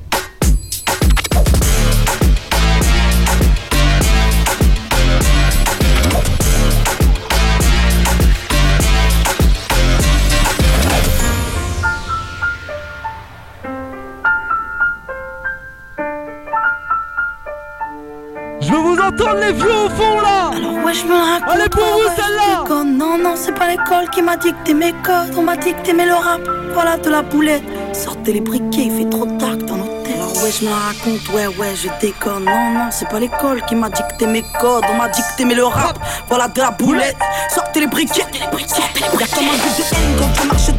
entendre 19.14 19.40
les 19.40 19.54
vieux 19.54 19.72
au 19.72 19.90
fond 19.90 20.20
là. 20.22 20.52
Alors 20.56 20.84
ouais 20.84 20.94
je 20.94 21.06
me 21.06 21.14
raconte 21.14 21.50
Allez 21.50 21.70
pour 21.70 21.84
vous 21.84 22.00
ouais, 22.00 22.16
celle-là. 22.16 22.64
Oh, 22.70 22.84
non 22.84 23.18
non 23.18 23.34
c'est 23.36 23.54
pas 23.54 23.68
l'école 23.70 24.10
qui 24.12 24.22
m'a 24.22 24.38
dicté 24.38 24.74
mes 24.74 24.92
codes. 25.04 25.34
On 25.38 25.42
m'a 25.42 25.58
dicté 25.58 25.94
mes 25.94 26.06
le 26.06 26.14
rap 26.14 26.42
Voilà 26.74 26.98
de 26.98 27.10
la 27.10 27.22
boulette. 27.22 27.64
Sortez 27.94 28.34
les 28.34 28.42
briquets 28.42 28.86
il 28.86 28.92
fait 28.92 29.10
trop 29.10 29.26
dark 29.26 29.60
dans 29.66 29.78
nos 29.78 30.04
têtes. 30.04 30.16
Alors 30.16 30.44
ouais 30.44 30.52
je 30.52 30.66
me 30.66 30.72
raconte 30.72 31.30
Ouais 31.34 31.48
ouais 31.48 31.76
je 31.76 31.90
déconne. 32.02 32.46
Non 32.46 32.74
non 32.74 32.88
c'est 32.92 33.10
pas 33.10 33.20
l'école 33.20 33.64
qui 33.66 33.76
m'a 33.76 33.90
dicté 33.90 34.26
mes 34.26 34.44
codes. 34.60 34.84
On 34.92 34.96
m'a 34.98 35.10
dicté 35.10 35.46
mes 35.46 35.56
le 35.56 35.66
rap 35.66 35.98
Voilà 36.28 36.48
de 36.48 36.60
la 36.60 36.72
boulette. 36.72 37.18
Sortez 37.54 37.82
les 37.82 37.88
briquets 37.88 38.22
Sortez 38.22 38.40
les 38.40 38.48
briquets. 38.48 38.76
Sortez 38.76 39.00
les 39.02 39.10
briquets 39.10 39.24
Y'a 39.24 39.38
comme 39.38 39.48
un 39.50 39.54
de 39.54 39.82
haine 39.82 40.18
quand 40.20 40.42
tu 40.42 40.48
marches 40.48 40.73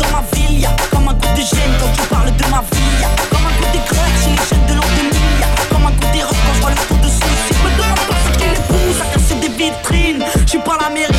Amérique. 10.84 11.13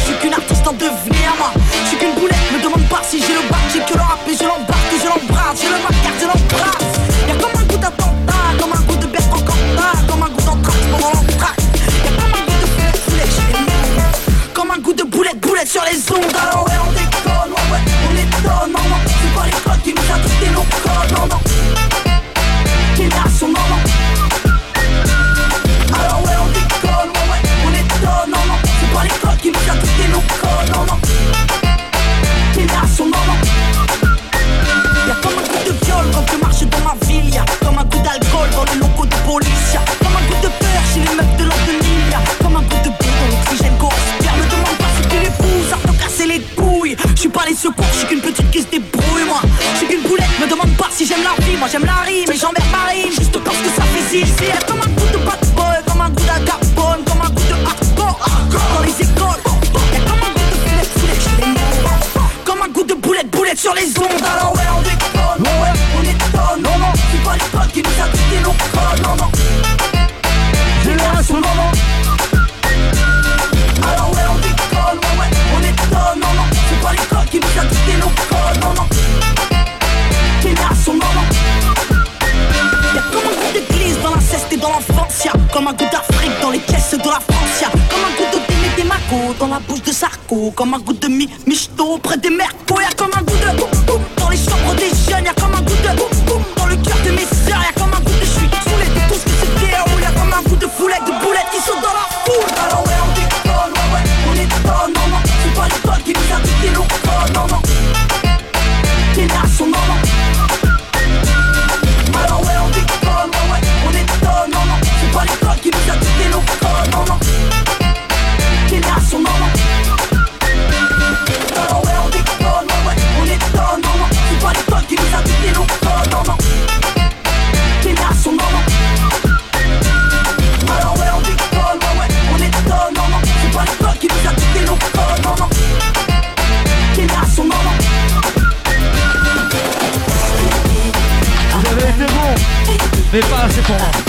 form. 143.67 144.05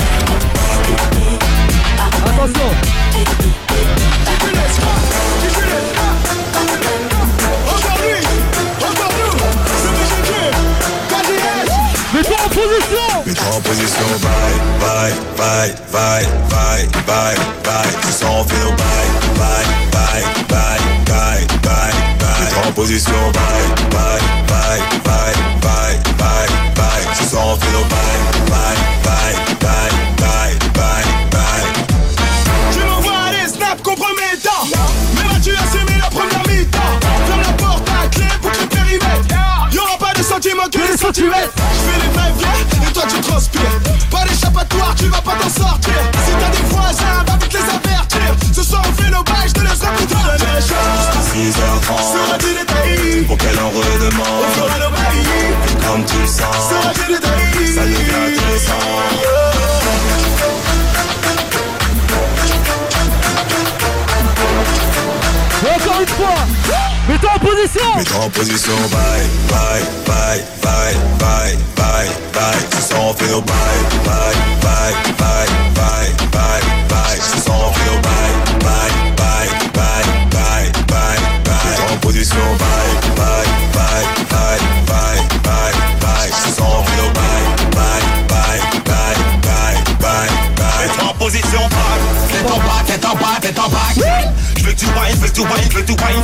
Position 91.87 91.87
bye, 91.87 92.29
fais 92.29 92.43
ton 92.43 92.59
bye, 92.59 92.85
fais 92.87 92.99
ton 92.99 93.15
bye, 93.17 93.41
fais 93.43 93.53
ton 93.53 93.69
bye. 93.69 94.27
Je 94.57 94.65
veux 94.65 94.73
que 94.73 94.79
tu 94.79 94.87
wine, 94.87 94.95
je 95.15 95.21
veux 95.21 95.29
que 95.29 95.35
tu 95.35 95.41
wine, 95.41 95.71
je 95.71 95.77
veux 95.77 95.83
que 95.83 95.93
tu 95.93 95.93
wine. 95.93 96.23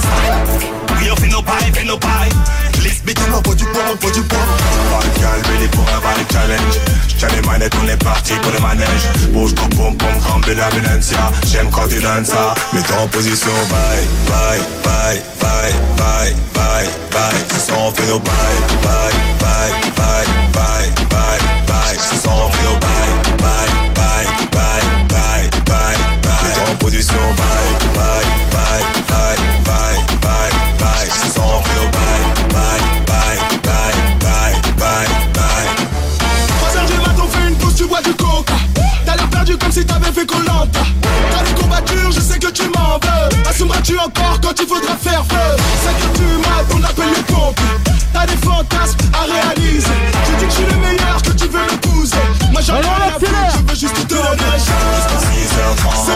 Oui, 0.98 1.08
on 1.10 1.16
fait 1.16 1.28
nos 1.28 1.42
bails, 1.42 1.72
fait 1.74 1.84
nos 1.84 1.98
bails. 1.98 2.30
Laisse 2.82 3.02
bêter, 3.02 3.22
on 3.32 3.48
vaut 3.48 3.54
du 3.54 3.64
poids, 3.64 3.82
on 3.92 3.96
du 4.10 4.22
poids. 4.22 4.38
On 4.38 4.96
va 4.96 5.04
le 5.04 5.20
calmer 5.20 5.68
pour 5.68 5.84
un 5.88 6.00
challenge. 6.32 6.74
J'tiens 7.08 7.28
les 7.28 7.46
manettes, 7.46 7.74
on 7.82 7.88
est 7.88 8.02
parti 8.02 8.32
pour 8.42 8.52
le 8.52 8.58
manège. 8.60 9.30
Bouge 9.32 9.54
ton 9.54 9.68
pom 9.68 9.96
pom, 9.96 10.42
la 10.54 10.68
Valencia. 10.68 11.30
J'aime 11.50 11.70
quand 11.70 11.88
tu 11.88 12.00
donnes 12.00 12.24
ça. 12.24 12.54
Mets-toi 12.72 12.96
en 13.02 13.08
position, 13.08 13.52
bye, 13.70 14.06
bye, 14.28 14.60
bye, 14.84 15.22
bye, 15.40 15.72
bye, 15.96 16.34
bye, 16.54 16.88
bye. 17.12 17.40
Ce 17.54 17.66
soir 17.68 17.80
on 17.82 17.92
fait 17.92 18.06
nos 18.06 18.18
bye, 18.18 18.34
bye, 18.82 19.12
bye, 19.40 20.26
bye, 20.52 20.90
bye, 21.08 21.38
bye. 21.66 21.98
Ce 21.98 22.16
soir 22.20 22.36
on 22.46 22.50
fait 22.50 22.64
nos 22.64 23.11
si 39.82 39.86
t'avais 39.86 40.12
fait 40.12 40.26
Colanta. 40.26 40.80
T'as 41.32 41.42
des 41.42 41.54
courbatures, 41.60 42.12
je 42.12 42.20
sais 42.20 42.38
que 42.38 42.48
tu 42.48 42.62
m'en 42.68 42.98
veux. 43.02 43.48
Assumeras-tu 43.50 43.98
encore 43.98 44.38
quand 44.40 44.54
il 44.60 44.66
faudra 44.66 44.94
faire 44.96 45.24
feu? 45.26 45.56
5 45.84 46.04
heures 46.04 46.12
du 46.14 46.36
mat, 46.38 46.66
on 46.74 46.82
appelle 46.84 47.12
les 47.16 47.22
pompiers. 47.22 47.64
T'as 48.12 48.26
des 48.26 48.36
fantasmes 48.36 48.98
à 49.12 49.22
réaliser. 49.32 49.98
Je 50.26 50.32
dis 50.38 50.44
que 50.44 50.50
je 50.50 50.54
suis 50.56 50.64
le 50.66 50.76
meilleur, 50.80 51.22
que 51.22 51.30
tu 51.32 51.48
veux 51.48 51.64
m'épouser. 51.70 52.16
Moi 52.52 52.60
j'en 52.64 52.74
ai 52.76 52.78
Alors, 52.78 52.94
rien 52.96 53.06
à 53.06 53.12
foutre, 53.12 53.24
accélère. 53.24 53.52
je 53.56 53.72
veux 53.72 53.78
juste 53.80 54.06
te 54.08 54.14
donner 54.14 54.48
un 54.54 54.58
chance. 54.58 55.06
6h30 55.34 56.11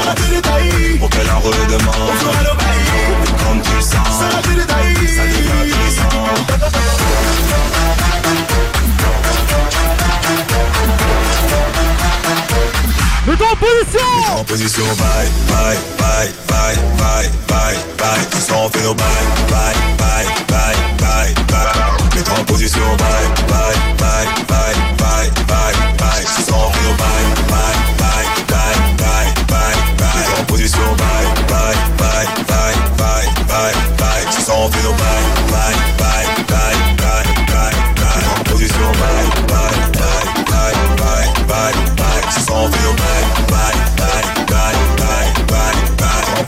position 14.46 14.84
En 14.84 14.94
bye, 14.96 15.28
bye, 15.48 15.76
bye, 15.98 16.30
bye, 16.46 16.76
bye, 16.96 17.28
bye, 17.48 17.76
bye 17.98 18.24
Tous 18.30 18.52
fait 18.70 18.82
nos 18.82 18.94
bye, 18.94 19.04
bye, 19.48 19.74
bye, 19.98 20.24
bye, 20.48 20.74
bye, 20.98 21.34
bye 21.48 22.14
Mets-toi 22.14 22.40
en 22.40 22.44
position 22.44 22.96
bye, 22.96 23.28
bye, 23.48 23.74
bye, 23.98 24.44
bye, 24.46 24.74
bye, 24.98 25.30
bye, 25.46 25.95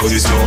position 0.08 0.38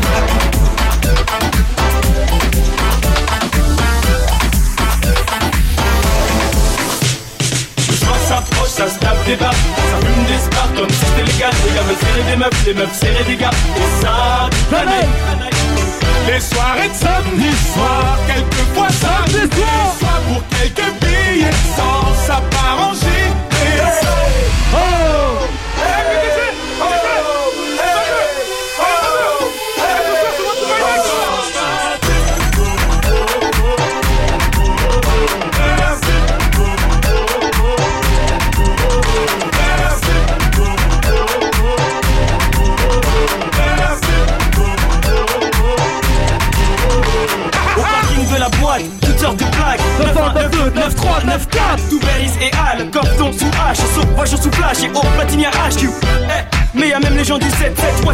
s'approche, 8.28 8.70
ça 8.70 8.88
se 8.90 8.98
tape 9.00 9.26
des 9.26 9.36
barres 9.36 9.54
Ça 9.54 9.98
fume 10.06 10.26
des 10.26 10.40
stars 10.40 10.74
comme 10.76 10.90
si 10.90 11.06
c'était 11.06 11.32
légal 11.32 11.54
Les 11.66 11.74
gars 11.76 11.82
veulent 11.88 12.02
serrer 12.02 12.24
des 12.32 12.38
meufs, 12.38 12.66
les 12.66 12.74
meufs 12.74 13.00
serrer 13.00 13.24
des 13.24 13.36
gars. 13.36 13.56
Et 13.78 14.02
ça, 14.02 14.50
l'année 14.72 15.08
Les 16.28 16.40
soirées 16.40 16.90
de 16.90 16.96
samedi. 16.96 17.52
Soir, 17.74 17.91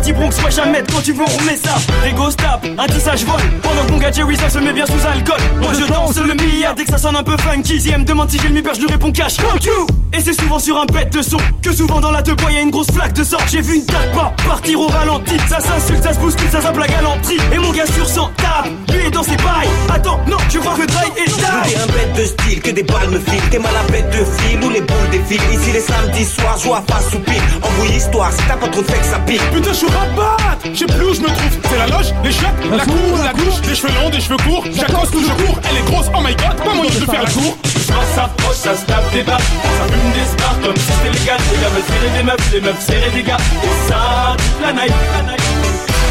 7 0.07 0.13
7 0.13 0.13
Moitié 0.13 0.13
Bronx, 0.13 0.55
jamais 0.55 0.83
quand 0.89 1.01
tu 1.01 1.11
veux 1.11 1.23
on 1.23 1.37
remet 1.37 1.57
ça. 1.57 1.75
Rego 2.03 2.31
stop, 2.31 2.65
un 2.77 2.87
tissage 2.87 3.25
vol. 3.25 3.41
Pendant 3.61 3.85
que 3.85 3.91
mon 3.91 3.97
gars 3.97 4.11
Jerry 4.11 4.37
ça 4.37 4.49
se 4.49 4.59
met 4.59 4.71
bien 4.71 4.85
sous 4.85 5.05
alcool. 5.05 5.39
Moi 5.61 5.71
je 5.73 5.85
danse 5.85 6.17
le 6.17 6.33
milliard. 6.33 6.75
Dès 6.75 6.85
que 6.85 6.91
ça 6.91 6.97
sonne 6.97 7.15
un 7.15 7.23
peu 7.23 7.35
funky 7.37 7.81
Si 7.81 7.89
elle 7.89 7.99
me 7.99 8.05
demande 8.05 8.29
si 8.29 8.39
j'ai 8.39 8.47
le 8.47 8.53
mi 8.53 8.63
je 8.73 8.79
lui 8.79 8.87
réponds 8.87 9.11
cash. 9.11 9.35
Fuck 9.37 9.65
you. 9.65 9.87
Et 10.13 10.21
c'est 10.21 10.33
souvent 10.33 10.59
sur 10.59 10.77
un 10.77 10.85
bête 10.85 11.11
de 11.13 11.21
son 11.21 11.37
Que 11.61 11.73
souvent 11.73 11.99
dans 11.99 12.11
la 12.11 12.21
te 12.21 12.31
bois 12.31 12.51
y'a 12.51 12.61
une 12.61 12.71
grosse 12.71 12.91
flaque 12.91 13.13
de 13.13 13.23
sang. 13.23 13.37
J'ai 13.51 13.61
vu 13.61 13.75
une 13.75 13.85
tête 13.85 14.11
pas 14.13 14.33
partir 14.47 14.79
au 14.79 14.87
ralenti. 14.87 15.35
Ça 15.49 15.59
s'insulte, 15.59 16.03
ça 16.03 16.13
se 16.13 16.19
bouscule, 16.19 16.49
ça 16.49 16.61
s'appelle 16.61 16.81
la 16.81 16.87
galanterie. 16.87 17.39
Et 17.53 17.57
mon 17.57 17.71
gars 17.71 17.85
sur 17.87 18.07
100 18.07 18.31
tape, 18.37 18.69
lui 18.93 19.07
est 19.07 19.11
dans 19.11 19.23
ses 19.23 19.35
bails 19.35 19.69
Attends, 19.93 20.19
non, 20.27 20.37
tu 20.49 20.59
crois 20.59 20.75
que 20.75 20.85
Dry 20.85 21.07
est 21.17 21.27
die 21.27 21.75
un 21.75 21.87
bête 21.87 22.13
de 22.15 22.25
style, 22.25 22.61
que 22.61 22.71
des 22.71 22.83
balles 22.83 23.09
me 23.09 23.19
filent. 23.19 23.49
T'es 23.51 23.59
mal 23.59 23.73
à 23.75 23.91
bête 23.91 24.09
de 24.09 24.23
fil 24.23 24.63
ou 24.63 24.69
les 24.69 24.81
boules 24.81 25.09
défilent. 25.11 25.41
Ici 25.51 25.71
les 25.73 25.81
samedis 25.81 26.25
soirs, 26.25 26.57
joie 26.57 26.83
face 26.87 27.13
ou 27.13 27.19
pile 27.19 27.41
Embrouille 27.61 27.97
histoire, 27.97 28.31
si 28.31 28.41
t'as 28.47 28.55
pas 28.55 28.67
trop 28.69 28.81
de 28.81 28.87
fait 28.87 28.99
que 28.99 29.05
ça 29.05 29.19
pique 29.19 29.41
Putain, 29.51 29.71
je 29.71 29.77
suis 29.77 29.87
rabat. 29.97 30.57
Je 30.73 30.79
sais 30.79 30.85
plus 30.85 31.05
où 31.05 31.13
je 31.13 31.21
me 31.21 31.27
trouve. 31.27 31.57
C'est 31.69 31.77
la 31.77 31.87
loge, 31.87 32.13
les 32.23 32.31
chiottes, 32.31 32.61
la 32.71 32.85
cour, 32.85 33.17
la 33.23 33.33
douche, 33.33 33.61
des 33.61 33.75
cheveux 33.75 33.93
longs, 33.93 34.09
des 34.09 34.21
cheveux 34.21 34.37
courts. 34.37 34.65
J'accroche 34.71 35.11
toujours 35.11 35.35
court, 35.37 35.59
elle 35.69 35.77
est 35.77 35.91
grosse, 35.91 36.07
oh 36.15 36.21
my 36.21 36.35
god, 36.35 36.55
pas 36.57 36.73
moyen 36.73 36.91
de 36.91 37.05
faire 37.05 37.23
la 37.23 37.31
cour. 37.31 37.57
Soir 37.85 38.03
s'approche, 38.15 38.55
ça 38.55 38.75
se 38.75 38.85
tape 38.85 39.11
des 39.13 39.23
barres 39.23 39.39
Ça 39.39 39.85
fume 39.87 40.11
des 40.11 40.27
stars 40.27 40.59
comme 40.61 40.75
si 40.75 40.91
c'était 40.91 41.17
légal 41.17 41.39
Les 41.51 41.61
gars. 41.61 41.69
Veulent 41.69 41.87
serrer 41.87 42.17
des 42.17 42.23
meufs, 42.23 42.51
les 42.51 42.61
meufs 42.61 42.81
serrer 42.85 43.11
des 43.11 43.23
gars. 43.23 43.37
Et 43.63 43.87
ça, 43.87 44.35
toute 44.37 44.61
la 44.61 44.73
night, 44.73 44.93
la 45.15 45.23
night 45.23 45.43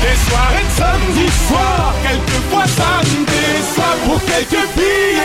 Les 0.02 0.16
soirées 0.24 0.64
de 0.64 0.74
samedi 0.80 1.28
soir, 1.48 1.94
quelquefois 2.02 2.64
samedi 2.64 3.44
soir, 3.74 3.94
pour 4.06 4.20
quelques 4.24 4.64
billets 4.76 5.15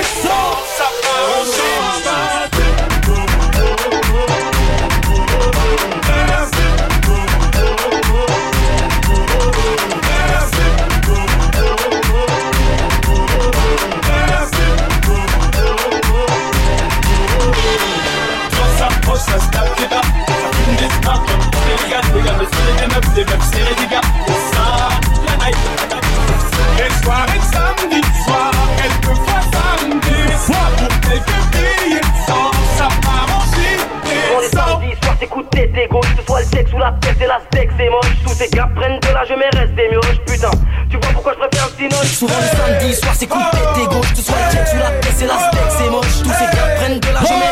la 36.81 36.91
tête 36.99 37.21
et 37.21 37.27
la 37.27 37.39
steak 37.47 37.69
c'est 37.77 37.89
moche 37.89 38.11
Tous 38.25 38.33
ces 38.33 38.49
gars 38.49 38.69
prennent 38.75 38.99
de 38.99 39.07
l'âge 39.13 39.33
mais 39.37 39.49
restent 39.57 39.75
des 39.75 39.89
mioches 39.89 40.19
Putain, 40.25 40.51
tu 40.89 40.97
vois 40.97 41.11
pourquoi 41.13 41.33
je 41.33 41.47
préfère 41.47 41.69
le 41.69 41.75
cinoche 41.77 42.11
Souvent 42.17 42.39
le 42.41 42.57
samedi 42.57 42.95
soir 42.95 43.13
c'est 43.15 43.27
coup 43.27 43.37
de 43.37 43.49
tête 43.51 43.83
et 43.83 43.87
gauche 43.87 44.09
Que 44.09 44.17
ce 44.17 44.23
soit 44.23 44.35
le 44.35 44.51
check 44.51 44.67
sous 44.67 44.77
la 44.77 44.91
tête 44.99 45.13
c'est 45.15 45.27
la 45.27 45.37
steak 45.37 45.69
c'est 45.69 45.89
moche 45.89 46.17
Tous 46.23 46.33
ces 46.33 46.57
gars 46.57 46.75
prennent 46.77 46.99
de 46.99 47.07
l'argent 47.13 47.37
mais 47.39 47.50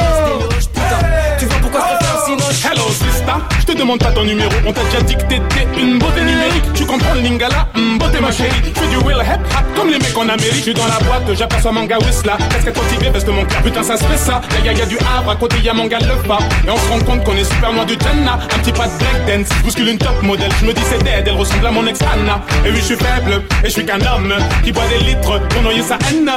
demande 3.80 4.00
pas 4.00 4.12
ton 4.12 4.26
numéro, 4.26 4.52
on 4.68 4.74
t'a 4.74 4.84
déjà 4.84 5.02
dit 5.02 5.16
que 5.16 5.22
t'étais 5.22 5.68
une 5.80 6.00
beauté 6.00 6.20
numérique. 6.22 6.66
Tu 6.74 6.86
comprends 6.86 7.14
le 7.14 7.22
lingala, 7.22 7.68
mm, 7.76 7.98
beauté 7.98 8.20
ma 8.20 8.32
chérie. 8.32 8.74
Fais 8.76 8.88
du 8.88 8.98
will 8.98 9.18
hip 9.22 9.40
hop 9.40 9.66
comme 9.76 9.90
les 9.90 9.98
mecs 9.98 10.18
en 10.18 10.28
Amérique. 10.28 10.54
Je 10.54 10.62
suis 10.62 10.74
dans 10.74 10.88
la 10.88 11.00
boîte, 11.00 11.34
j'aperçois 11.34 11.72
manga 11.72 11.98
Whistla. 12.00 12.38
Casquette 12.52 12.76
motivée, 12.76 13.10
veste 13.10 13.28
mon 13.30 13.46
cœur, 13.46 13.62
putain 13.62 13.82
ça 13.82 13.96
se 13.96 14.04
fait 14.04 14.18
ça. 14.18 14.42
Y'a 14.66 14.74
y, 14.74 14.78
y, 14.78 14.82
a 14.82 14.86
du 14.86 14.98
Havre, 14.98 15.32
à 15.32 15.36
côté 15.38 15.58
y'a 15.64 15.74
manga 15.74 15.98
le 16.00 16.28
pas. 16.28 16.40
Et 16.68 16.70
on 16.70 16.78
se 16.78 16.90
rend 16.90 17.00
compte 17.00 17.24
qu'on 17.24 17.38
est 17.38 17.46
super 17.46 17.72
loin 17.72 17.86
du 17.86 17.94
Jenna. 17.94 18.40
Un 18.54 18.60
petit 18.60 18.74
pas 18.74 18.88
de 18.88 18.92
breakdance, 19.00 19.50
bouscule 19.64 19.88
une 19.88 19.98
top 19.98 20.22
modèle. 20.24 20.52
Je 20.60 20.66
me 20.66 20.74
dis 20.74 20.82
c'est 20.90 21.02
dead, 21.04 21.24
elle 21.26 21.36
ressemble 21.36 21.66
à 21.66 21.72
mon 21.72 21.86
ex 21.88 22.00
Anna. 22.02 22.42
Et 22.66 22.72
oui, 22.72 22.78
je 22.80 22.86
suis 22.86 22.98
faible, 22.98 23.42
et 23.64 23.68
je 23.68 23.72
suis 23.72 23.86
qu'un 23.86 24.02
homme 24.02 24.34
qui 24.64 24.74
boit 24.74 24.88
des 24.88 25.06
litres 25.06 25.40
pour 25.48 25.62
noyer 25.62 25.82
sa 25.84 25.98
haine. 26.10 26.32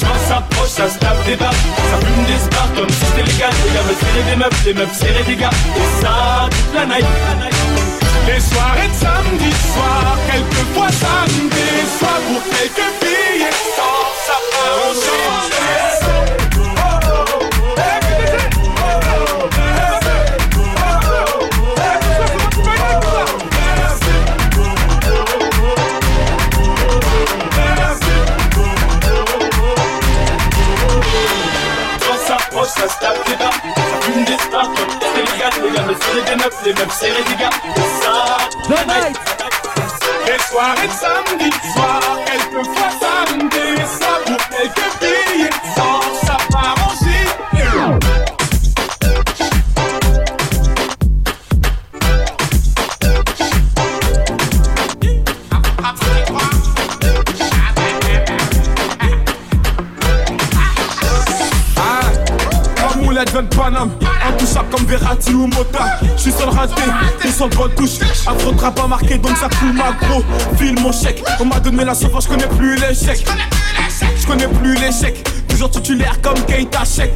Quand 0.00 0.18
ça 0.18 0.34
s'approche, 0.34 0.70
ça 0.70 0.88
se 0.88 0.98
tape 0.98 1.24
des 1.26 1.36
barres 1.36 1.52
Ça 1.52 1.98
fume 2.06 2.24
des 2.24 2.38
spars 2.38 2.70
comme 2.76 2.88
si 2.88 3.04
c'était 3.06 3.30
légal. 3.30 3.50
Les 3.64 3.72
gars 3.74 3.82
veulent 3.82 3.96
serrer 4.00 4.30
des 4.30 4.36
meufs, 4.36 4.64
les 4.64 4.74
meufs 4.74 4.94
serrer 4.94 5.24
des 5.24 5.36
gars 5.36 5.50
Et 5.76 6.00
ça 6.00 6.48
toute 6.50 6.74
la 6.74 6.86
night. 6.86 7.06
Les 8.26 8.40
soirées 8.40 8.88
de 8.88 8.94
samedi 8.94 9.50
soir 9.72 10.16
Quelquefois 10.30 10.90
samedi 10.92 11.66
soir 11.98 12.18
Pour 12.28 12.42
quelques 12.50 12.90
billets 13.00 13.56
sans 13.76 14.10
ça 14.26 14.36
Les 35.62 35.70
gars 35.76 35.82
me 35.82 35.94
serrer 35.94 36.22
des 36.22 36.36
meufs, 36.36 36.64
les 36.64 36.72
meufs 36.74 36.92
serrer 36.92 37.22
des 37.22 37.36
gars 37.36 37.50
Ça, 38.02 38.14
The 38.64 38.86
night 38.86 39.18
Les 40.26 40.38
soirées 40.48 40.86
de 40.86 40.92
samedi 40.92 41.50
soir 41.72 42.00
Quelquefois 42.26 42.90
samedi 42.90 42.99
Verratti 64.90 65.32
ou 65.32 65.46
Mota 65.46 65.98
J'suis 66.16 66.32
sur 66.32 66.50
le 66.50 66.56
raté, 66.56 66.82
ils 67.24 67.32
sont 67.32 67.46
bonne 67.46 67.72
touche 67.76 68.00
Afro 68.26 68.52
pas 68.52 68.86
marqué 68.88 69.18
donc 69.18 69.36
ça 69.36 69.48
coule 69.48 69.72
ma 69.72 69.92
gros 69.92 70.24
File 70.58 70.80
mon 70.80 70.90
chèque, 70.90 71.22
on 71.38 71.44
m'a 71.44 71.60
donné 71.60 71.84
la 71.84 71.94
sauvage, 71.94 72.24
j'connais 72.24 72.48
plus 72.48 72.74
l'échec 72.74 73.24
J'connais 74.20 74.48
plus 74.48 74.74
l'échec 74.74 75.24
Toujours 75.48 75.70
titulaire 75.70 76.20
comme 76.20 76.44
Keita 76.44 76.84
Chek 76.84 77.12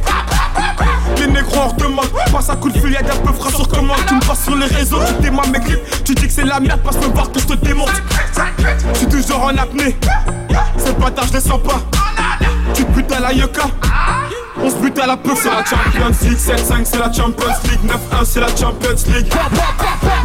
les 1.19 1.27
négros 1.27 1.57
hors 1.57 1.73
de 1.73 1.85
mode, 1.85 2.09
passe 2.31 2.49
un 2.49 2.55
coup 2.55 2.69
de 2.69 2.79
fil, 2.79 2.91
y'a 2.91 3.01
des 3.01 3.09
peu 3.09 3.33
frais 3.33 3.51
sur 3.51 3.67
commande. 3.67 3.97
Tu 4.07 4.15
me 4.15 4.19
passes 4.21 4.43
sur 4.43 4.55
les 4.55 4.65
réseaux, 4.65 4.99
tu 5.05 5.23
démarres 5.23 5.47
mes 5.49 5.59
clips. 5.59 5.79
Tu 6.03 6.15
dis 6.15 6.27
que 6.27 6.33
c'est 6.33 6.45
la 6.45 6.59
merde, 6.59 6.81
passe 6.81 6.95
me 6.97 7.07
voir 7.07 7.31
que 7.31 7.39
je 7.39 7.45
te 7.45 7.53
démonte. 7.53 7.91
J'suis 8.93 9.07
toujours 9.07 9.43
en 9.43 9.57
apnée, 9.57 9.97
c'est 10.77 10.97
bâtard, 10.97 11.27
je 11.27 11.33
descends 11.33 11.59
pas. 11.59 11.81
Tu 12.73 12.85
putes 12.85 13.11
à 13.11 13.19
la 13.19 13.33
yoka. 13.33 13.63
On 14.65 14.69
se 14.71 14.77
bute 14.77 14.97
à 14.97 15.05
la 15.05 15.15
peau, 15.15 15.29
c'est 15.35 15.47
la 15.47 15.63
Champions 15.63 16.11
League 16.23 16.39
7-5 16.39 16.85
c'est 16.85 16.97
la 16.97 17.13
Champions 17.13 17.53
League 17.65 17.81
9-1 17.85 18.25
c'est 18.25 18.39
la 18.39 18.47
Champions 18.47 19.13
League 19.13 19.31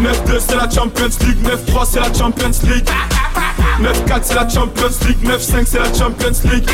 9-2 0.01 0.41
c'est 0.41 0.57
la 0.57 0.71
Champions 0.71 1.11
League 1.27 1.47
9-3 1.69 1.85
c'est 1.85 2.01
la 2.01 2.15
Champions 2.15 2.51
League 2.65 2.89
9-4 3.83 4.21
c'est 4.23 4.35
la 4.35 4.49
Champions 4.49 4.89
League 5.07 5.29
9-5 5.29 5.65
c'est 5.67 5.79
la 5.79 5.93
Champions 5.93 6.51
League 6.51 6.71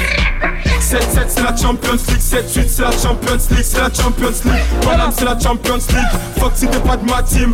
7-7 0.81 1.25
c'est 1.27 1.43
la 1.43 1.57
Champions 1.57 1.99
League 2.09 2.21
7-8 2.21 2.69
c'est 2.69 2.83
la 2.83 2.93
Champions 2.93 3.39
League 3.51 3.65
C'est 3.65 3.79
la 3.81 3.93
Champions 3.93 4.39
League 4.45 4.65
Paname 4.83 5.11
c'est 5.11 5.25
la 5.25 5.37
Champions 5.41 5.75
League 5.75 6.21
Fuck 6.39 6.53
si 6.55 6.69
t'es 6.69 6.79
pas 6.79 6.97
de 6.97 7.11
ma 7.11 7.23
team 7.25 7.53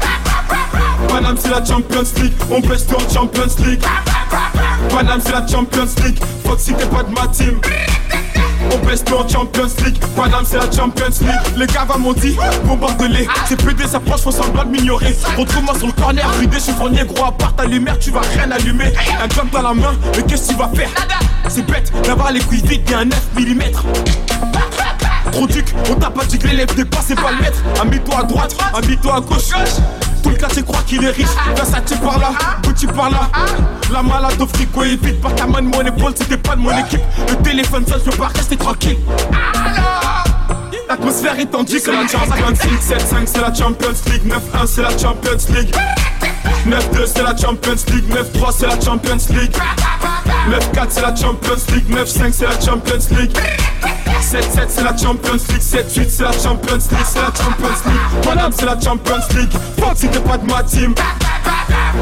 Paname 1.08 1.36
c'est 1.38 1.48
la 1.48 1.64
Champions 1.64 2.04
League 2.20 2.34
On 2.50 2.60
pêche 2.60 2.86
tout 2.86 2.96
en 2.96 3.08
Champions 3.08 3.64
League 3.64 3.82
Paname 4.90 5.20
c'est 5.24 5.32
la 5.32 5.46
Champions 5.46 5.88
League 6.04 6.20
Fuck 6.44 6.60
si 6.60 6.74
t'es 6.74 6.84
pas 6.84 7.02
de 7.02 7.12
ma 7.14 7.26
team 7.28 7.58
on 8.72 8.86
baisse 8.86 9.04
tout 9.04 9.14
en 9.14 9.28
Champions 9.28 9.68
League. 9.84 9.98
Paname, 10.16 10.44
c'est 10.44 10.56
la 10.56 10.70
Champions 10.70 11.06
League. 11.20 11.56
Les 11.56 11.66
gars 11.66 11.86
m'ont 11.98 12.12
dit, 12.12 12.36
bombarde-les. 12.64 13.26
C'est 13.46 13.62
PD 13.62 13.86
s'approche, 13.86 14.20
faut 14.20 14.30
semblant 14.30 14.64
de 14.64 14.70
m'ignorer. 14.70 15.16
Retrouve-moi 15.36 15.74
sur 15.78 15.86
le 15.86 15.92
corner, 15.92 16.28
je 16.34 16.48
suis 16.58 16.72
chiffonier, 16.72 17.04
gros, 17.04 17.26
à 17.26 17.32
part 17.32 17.54
ta 17.54 17.64
lumière, 17.64 17.98
tu 17.98 18.10
vas 18.10 18.20
rien 18.20 18.50
allumer. 18.50 18.92
Un 19.22 19.28
job 19.34 19.46
dans 19.52 19.62
la 19.62 19.74
main, 19.74 19.94
mais 20.16 20.22
qu'est-ce 20.22 20.48
que 20.48 20.52
tu 20.52 20.58
vas 20.58 20.68
faire? 20.68 20.90
C'est 21.48 21.66
bête, 21.66 21.92
d'avoir 22.04 22.32
les 22.32 22.40
couilles 22.40 22.62
vides, 22.62 22.84
bien 22.84 23.04
9 23.04 23.20
mm. 23.36 23.62
Trop 25.32 25.46
duc, 25.46 25.74
on 25.90 25.94
t'a 25.94 26.10
pas 26.10 26.24
dit 26.24 26.38
que 26.38 26.46
l'élève 26.46 26.74
dépassait 26.74 27.14
pas 27.14 27.30
le 27.32 27.42
maître. 27.42 27.58
Amie-toi 27.80 28.20
à 28.20 28.22
droite, 28.24 28.56
amie-toi 28.74 29.16
à 29.16 29.20
gauche. 29.20 29.50
Tout 30.22 30.30
le 30.30 30.36
quartier 30.36 30.62
croit 30.62 30.82
qu'il 30.86 31.04
est 31.04 31.10
riche. 31.10 31.26
Versace 31.54 31.98
par 32.02 32.18
là, 32.18 32.32
Gucci 32.62 32.86
par 32.86 33.10
là? 33.10 33.28
La 33.92 34.02
malade 34.02 34.40
au 34.40 34.46
frigo 34.46 34.82
évite 34.84 35.20
pas 35.20 35.30
ta 35.30 35.46
main 35.46 35.62
mon 35.62 35.80
épaule, 35.82 36.14
c'était 36.16 36.36
pas 36.36 36.56
de 36.56 36.60
mon 36.60 36.76
équipe. 36.78 37.00
Le 37.28 37.36
téléphone 37.42 37.84
seul, 37.86 38.00
je 38.04 38.10
peux 38.10 38.16
pas 38.16 38.28
rester 38.28 38.56
tranquille. 38.56 38.98
L'atmosphère 40.88 41.38
est 41.38 41.46
tendue 41.46 41.80
que 41.80 41.90
la 41.90 42.06
Champions 42.06 42.48
League 42.48 42.80
7-5 42.80 43.26
c'est 43.26 43.40
la 43.40 43.54
Champions 43.54 43.94
League 44.10 44.26
9-1 44.26 44.66
c'est 44.66 44.82
la 44.82 44.90
Champions 44.90 45.54
League 45.54 45.74
9-2 46.68 47.06
c'est 47.06 47.22
la 47.22 47.34
Champions 47.34 47.84
League 47.94 48.10
9-3 48.10 48.52
c'est 48.58 48.66
la 48.66 48.78
Champions 48.78 49.16
League 49.30 49.56
9-4 50.74 50.86
c'est 50.90 51.00
la 51.00 51.16
Champions 51.16 51.62
League 51.72 51.90
9-5 51.90 52.32
c'est 52.32 52.44
la 52.44 52.60
Champions 52.60 53.16
League 53.18 53.32
7-7 54.22 54.64
c'est 54.68 54.84
la 54.84 54.96
Champions 54.96 55.32
League. 55.32 55.60
7-8 55.60 56.08
c'est 56.08 56.22
la 56.22 56.32
Champions 56.32 56.74
League. 56.74 57.06
C'est 57.06 57.20
la 57.20 57.26
Champions 57.26 57.82
League. 57.86 58.22
Paname 58.22 58.52
c'est 58.56 58.64
la 58.64 58.80
Champions 58.80 59.36
League. 59.36 59.52
Fuck 59.78 59.96
si 59.96 60.08
t'es 60.08 60.20
pas 60.20 60.38
de 60.38 60.50
ma 60.50 60.62
team. 60.62 60.94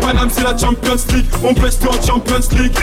Paname 0.00 0.30
c'est 0.30 0.44
la 0.44 0.56
Champions 0.56 1.04
League. 1.14 1.26
On 1.42 1.52
baisse 1.52 1.78
tout 1.78 1.88
en 1.88 2.06
Champions 2.06 2.48
League. 2.52 2.76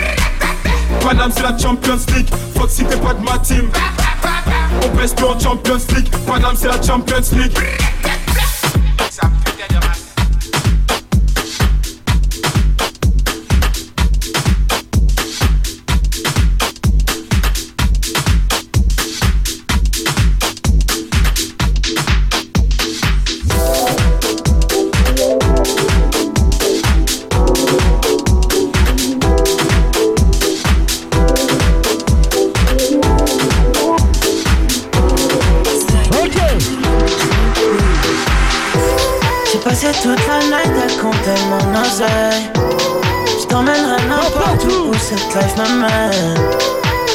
Paname 1.00 1.30
c'est 1.34 1.42
la 1.42 1.56
Champions 1.56 2.00
League. 2.14 2.28
Fuck 2.54 2.70
si 2.70 2.84
t'es 2.84 2.96
pas 2.96 3.14
de 3.14 3.22
ma 3.22 3.38
team. 3.38 3.70
On 4.82 5.08
tout 5.08 5.24
en 5.24 5.38
Champions 5.38 5.80
League. 5.94 6.08
Paname 6.26 6.56
c'est 6.56 6.68
la 6.68 6.82
Champions 6.82 7.36
League 7.36 7.58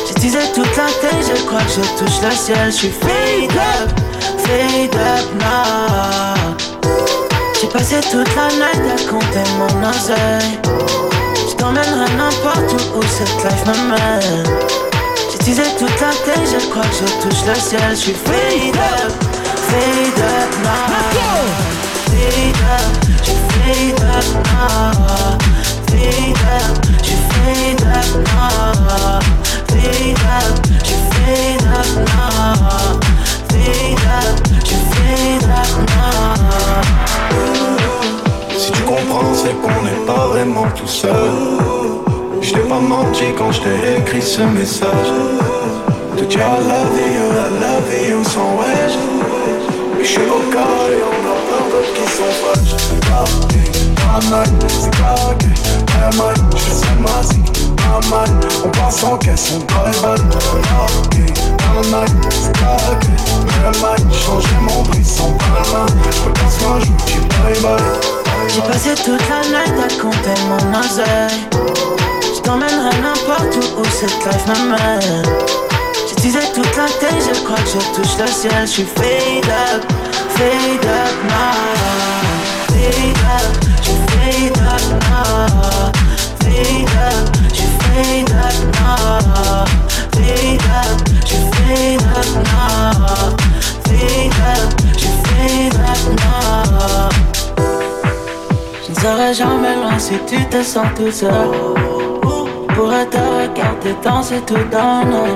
J'ai 0.08 0.14
teasé 0.16 0.40
toute 0.56 0.76
la 0.76 0.88
tête, 1.00 1.26
je 1.28 1.44
crois 1.44 1.62
que 1.62 1.70
je 1.70 1.82
touche 2.00 2.22
le 2.24 2.32
ciel. 2.32 2.72
Je 2.72 2.72
suis 2.72 2.90
fade 2.90 3.52
up, 3.52 3.90
fade 4.40 4.96
up 4.96 5.28
now. 5.40 6.56
J'ai 7.62 7.68
passé 7.68 7.98
toute 8.12 8.36
la 8.36 8.48
night 8.48 8.82
à 8.90 8.98
compter 9.08 9.48
mon 9.60 9.90
oseille. 9.90 10.58
Je 11.48 11.56
t'emmènerai 11.56 12.10
n'importe 12.18 12.74
où 12.74 12.98
où 12.98 13.04
cette 13.04 13.44
life 13.44 13.64
m'amène. 13.68 14.44
J'ai 15.32 15.38
teasé 15.38 15.64
toute 15.78 16.02
la 16.02 16.14
tête, 16.26 16.48
je 16.52 16.70
crois 16.70 16.82
que 16.82 16.96
je 16.96 17.06
touche 17.22 17.46
le 17.48 17.54
ciel. 17.54 17.92
Je 17.92 17.96
suis 17.96 18.14
fade 18.14 18.76
up, 18.76 19.12
fade 19.70 20.20
up 20.20 20.52
now. 20.64 21.14
Fade 22.10 22.64
up, 22.74 22.92
je 23.24 23.34
fade 23.54 24.02
up 24.02 24.28
now. 24.46 25.38
Fade 25.92 26.44
up, 26.60 26.93
ce 44.34 44.42
message. 44.42 45.12
Tout 46.18 46.26
dit 46.26 46.38
I 46.38 46.40
love 46.40 46.98
you, 46.98 47.26
I 47.38 47.50
love 47.62 47.94
you 48.10 48.24
sans 48.24 48.58
wesh. 48.58 48.96
Mais 49.96 50.04
je 50.04 50.10
suis 50.10 50.22
au 50.22 50.42
carré, 50.52 50.98
on 51.06 51.22
a 51.30 51.38
peur 51.48 51.64
d'autres 51.70 51.94
qui 51.94 52.06
sont 52.18 52.34
fâches. 52.42 52.74
c'est 54.68 54.92
claqué, 54.98 55.52
ouais 55.94 56.12
man, 56.18 56.36
je 56.52 56.70
fais 56.82 56.98
ma 57.00 57.18
ma 57.90 58.00
man, 58.10 58.32
on 58.66 58.70
passe 58.70 59.04
en 59.04 59.18
caisse, 59.18 59.52
on 59.54 59.60
bye 59.72 60.18
Ok, 60.98 61.16
all 61.70 61.86
night, 61.92 62.14
c'est 62.32 62.58
ouais 63.62 63.76
man, 63.82 64.02
changer 64.26 64.60
mon 64.62 64.84
prix 64.84 65.06
sans 65.06 65.38
je 66.10 66.86
joue, 66.86 66.98
tu 67.06 67.20
bye 67.20 67.60
bye. 67.62 67.84
J'ai 68.48 68.62
passé 68.62 68.96
toute 68.96 69.30
la 69.30 69.42
night 69.50 69.76
à 69.80 70.02
compter 70.02 70.38
mon 70.48 70.80
oseille. 70.80 72.13
T'emmènerai 72.44 72.98
n'importe 73.02 73.56
où 73.56 73.82
où 73.82 73.86
cette 73.86 74.26
life 74.26 74.46
m'amène. 74.48 75.24
J'utilisais 76.10 76.52
toute 76.54 76.76
la 76.76 76.86
tête, 77.00 77.24
je 77.34 77.40
crois 77.44 77.56
que 77.58 77.70
je 77.70 77.80
touche 77.96 78.18
le 78.20 78.28
ciel. 78.28 78.62
Je 78.62 78.72
suis 78.72 78.84
fade 78.84 79.50
up, 79.50 79.84
fade 80.30 80.86
up 80.86 81.16
now. 81.30 81.54
Fade 82.68 83.24
up, 83.38 83.52
je 83.82 83.92
fade 84.12 84.58
up 84.58 84.86
now. 85.10 85.92
Fade 86.42 86.96
up, 86.98 87.26
je 87.54 87.66
fade 87.84 88.32
up 88.32 88.58
now. 88.74 89.66
Fade 90.12 90.68
up, 90.82 90.98
je 91.26 91.38
fade 91.56 92.04
up 92.18 92.30
now. 92.44 93.36
Fade 93.86 94.40
up, 94.52 94.70
je 94.98 95.10
fade 95.28 95.76
up 95.76 96.04
now. 96.20 97.10
Je 98.86 98.92
ne 98.92 98.96
serai 98.96 99.34
jamais 99.34 99.76
loin 99.76 99.98
si 99.98 100.16
tu 100.28 100.44
te 100.50 100.62
sens 100.62 100.88
tout 100.96 101.12
seul. 101.12 101.93
Pourrais 102.76 103.06
te 103.06 103.18
regarder 103.18 103.96
danser 104.04 104.42
tout 104.48 104.56
donner. 104.56 105.34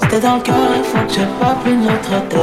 C'était 0.00 0.20
dans 0.20 0.36
le 0.36 0.40
cœur, 0.42 0.56
il 0.76 0.84
faut 0.84 1.06
que 1.06 1.12
j'ai 1.12 1.26
pas 1.40 1.54
plus 1.62 1.76
notre 1.76 2.28
tête. 2.28 2.38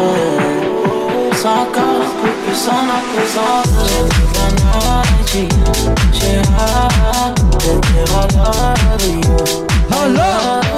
Sans 1.35 1.63
encore 1.63 2.07
plus. 2.21 2.31
J'ai 2.53 2.69
toute 4.07 4.35
la. 4.37 5.01
J'ai 6.13 6.37
hâte 6.37 7.41
de 7.53 7.71
dire 7.87 8.11
I 8.13 8.25
love 8.35 9.05
you. 9.07 9.35
I 9.91 9.93
love 10.07 10.71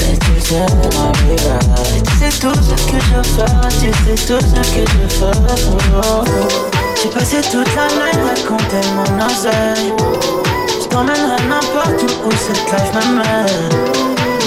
Et 0.00 0.16
tu 0.18 0.34
sais 0.40 0.68
ma 0.94 1.08
vie. 1.18 1.40
Tu 2.04 2.12
sais 2.18 2.32
tout 2.40 2.54
ce 2.54 2.74
que 2.90 2.98
je 3.00 3.20
fais. 3.30 3.52
Tu 3.80 3.88
sais 3.92 4.18
tout 4.26 4.42
ce 4.44 4.60
que 4.70 4.82
je 4.90 5.04
fais. 5.08 5.36
J'ai 7.02 7.08
passé 7.10 7.38
toute 7.42 7.72
la 7.74 7.86
night 7.88 8.20
à 8.24 8.34
compter 8.48 8.84
mon 8.94 9.08
oseille 9.26 10.43
Je 10.94 10.96
t'emmènerai 10.96 11.48
n'importe 11.48 12.02
où 12.04 12.28
où 12.28 12.30
cette 12.36 12.70
life 12.70 12.94
m'amène. 12.94 13.68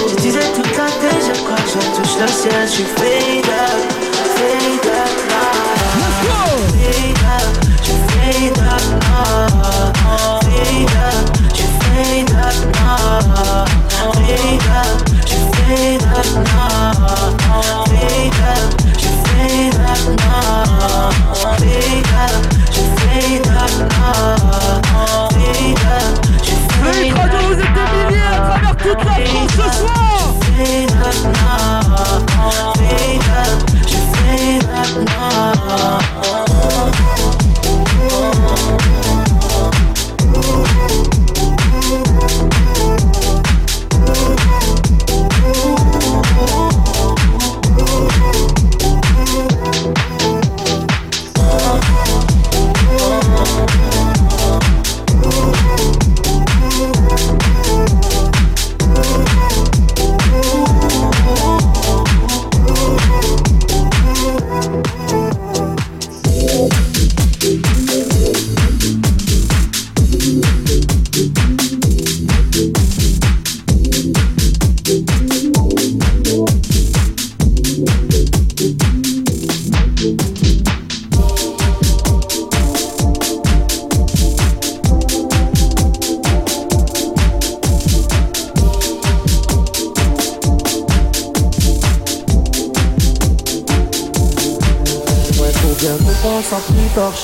Je 0.08 0.14
disais 0.14 0.50
toute 0.54 0.74
la 0.78 0.86
tête, 0.86 1.20
je 1.20 1.42
crois 1.42 1.56
que 1.56 1.68
je 1.68 2.00
touche 2.00 2.18
le 2.18 2.26
ciel 2.26 2.52
Je 2.64 2.72
suis 2.72 2.84
fade 2.84 3.37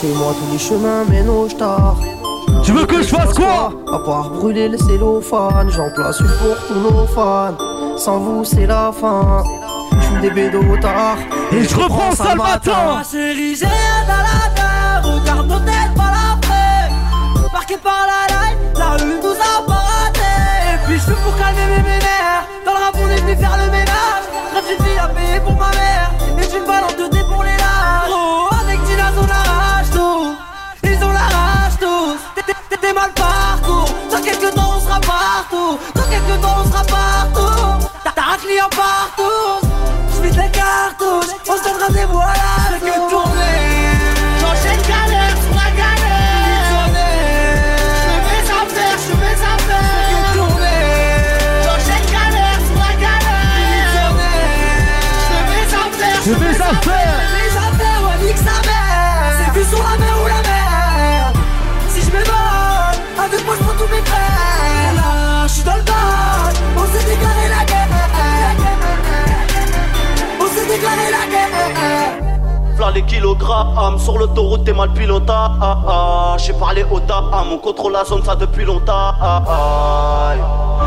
plus 0.04 0.12
tard. 0.12 0.14
Chez 0.14 0.14
moi, 0.14 0.34
tous 0.38 0.52
les 0.52 0.58
chemins 0.58 1.04
mènent 1.04 1.28
au 1.28 1.48
star. 1.48 1.96
Tu 2.62 2.72
veux 2.72 2.86
que 2.86 3.02
je 3.02 3.08
fasse 3.08 3.34
quoi 3.34 3.72
À 3.92 3.98
part 3.98 4.30
brûler 4.30 4.68
le 4.68 4.78
cellophane, 4.78 5.70
j'en 5.70 5.90
place 5.90 6.20
une 6.20 6.26
pour 6.26 6.56
tous 6.66 6.80
nos 6.80 7.06
fans. 7.06 7.56
Sans 7.96 8.18
vous, 8.18 8.44
c'est 8.44 8.66
la 8.66 8.92
fin. 8.92 9.42
J'fume 10.00 10.20
des 10.20 10.30
bédos 10.30 10.76
tard. 10.80 11.18
Et 11.52 11.62
je 11.62 11.76
reprends 11.76 12.12
ça 12.12 12.34
le 12.34 12.42
matin 12.42 12.96
Ma 12.96 13.04
chérie, 13.04 13.54
j'ai 13.54 13.66
rien 13.66 14.04
à 14.08 14.22
la 14.22 14.54
terre 14.54 15.02
Regarde 15.04 15.46
nos 15.46 15.58
têtes 15.60 15.94
par 15.94 16.10
l'après 16.10 16.90
Marqué 17.52 17.76
par 17.76 18.06
la 18.06 18.34
life, 18.34 18.58
la 18.76 18.90
rue 18.96 19.20
nous 19.22 19.30
a 19.30 19.64
pas 19.64 19.72
raté 19.72 20.20
Et 20.72 20.78
puis 20.86 20.98
je 20.98 21.12
pour 21.12 21.36
calmer 21.36 21.66
mes 21.68 21.82
vénères 21.82 22.46
Dans 22.64 22.72
le 22.72 22.78
rap 22.78 22.96
on 22.96 23.08
est 23.08 23.20
venu 23.20 23.36
faire 23.36 23.56
le 23.64 23.70
ménage 23.70 24.24
Rêve 24.52 24.84
fille 24.84 24.98
à 24.98 25.08
payer 25.08 25.40
pour 25.40 25.52
ma 25.52 25.70
mère 25.70 26.23
mal 32.94 33.10
Dans 34.10 34.22
quelques 34.22 34.54
temps 34.54 34.74
on 34.76 34.80
sera 34.80 35.00
partout. 35.00 35.78
Dans 35.94 36.02
quelques 36.02 36.40
temps 36.40 36.56
on 36.60 36.70
sera 36.70 36.84
partout. 36.84 37.88
T'as 38.04 38.32
un 38.32 38.36
client 38.38 38.68
partout. 38.70 39.66
Je 40.14 40.28
des 40.30 40.50
cartouches. 40.50 41.34
On 41.48 41.56
se 41.56 41.64
donne 41.64 41.82
rendez-vous 41.86 42.18
à 42.18 43.23
les 72.94 73.02
kilogrammes. 73.02 73.98
Sur 73.98 74.18
l'autoroute 74.18 74.64
t'es 74.64 74.72
mal 74.72 74.90
piloté 74.92 75.26
ah, 75.28 75.78
ah. 75.88 76.36
J'ai 76.38 76.54
parlé 76.54 76.84
au 76.90 77.00
dame, 77.00 77.30
on 77.52 77.58
contrôle 77.58 77.92
la 77.92 78.04
zone 78.04 78.22
ça 78.24 78.34
depuis 78.36 78.64
longtemps. 78.64 79.12
Ah, 79.20 79.42
ah. 79.46 80.32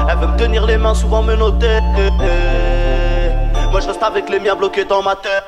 Elle 0.09 0.17
veut 0.17 0.27
me 0.27 0.37
tenir 0.37 0.65
les 0.65 0.77
mains 0.77 0.95
souvent 0.95 1.21
me 1.21 1.35
noter. 1.35 1.79
Eh. 1.97 2.09
Moi 3.71 3.81
je 3.81 3.87
reste 3.87 4.01
avec 4.01 4.29
les 4.29 4.39
miens 4.39 4.55
bloqués 4.55 4.85
dans 4.85 5.03
ma 5.03 5.15
tête. 5.15 5.43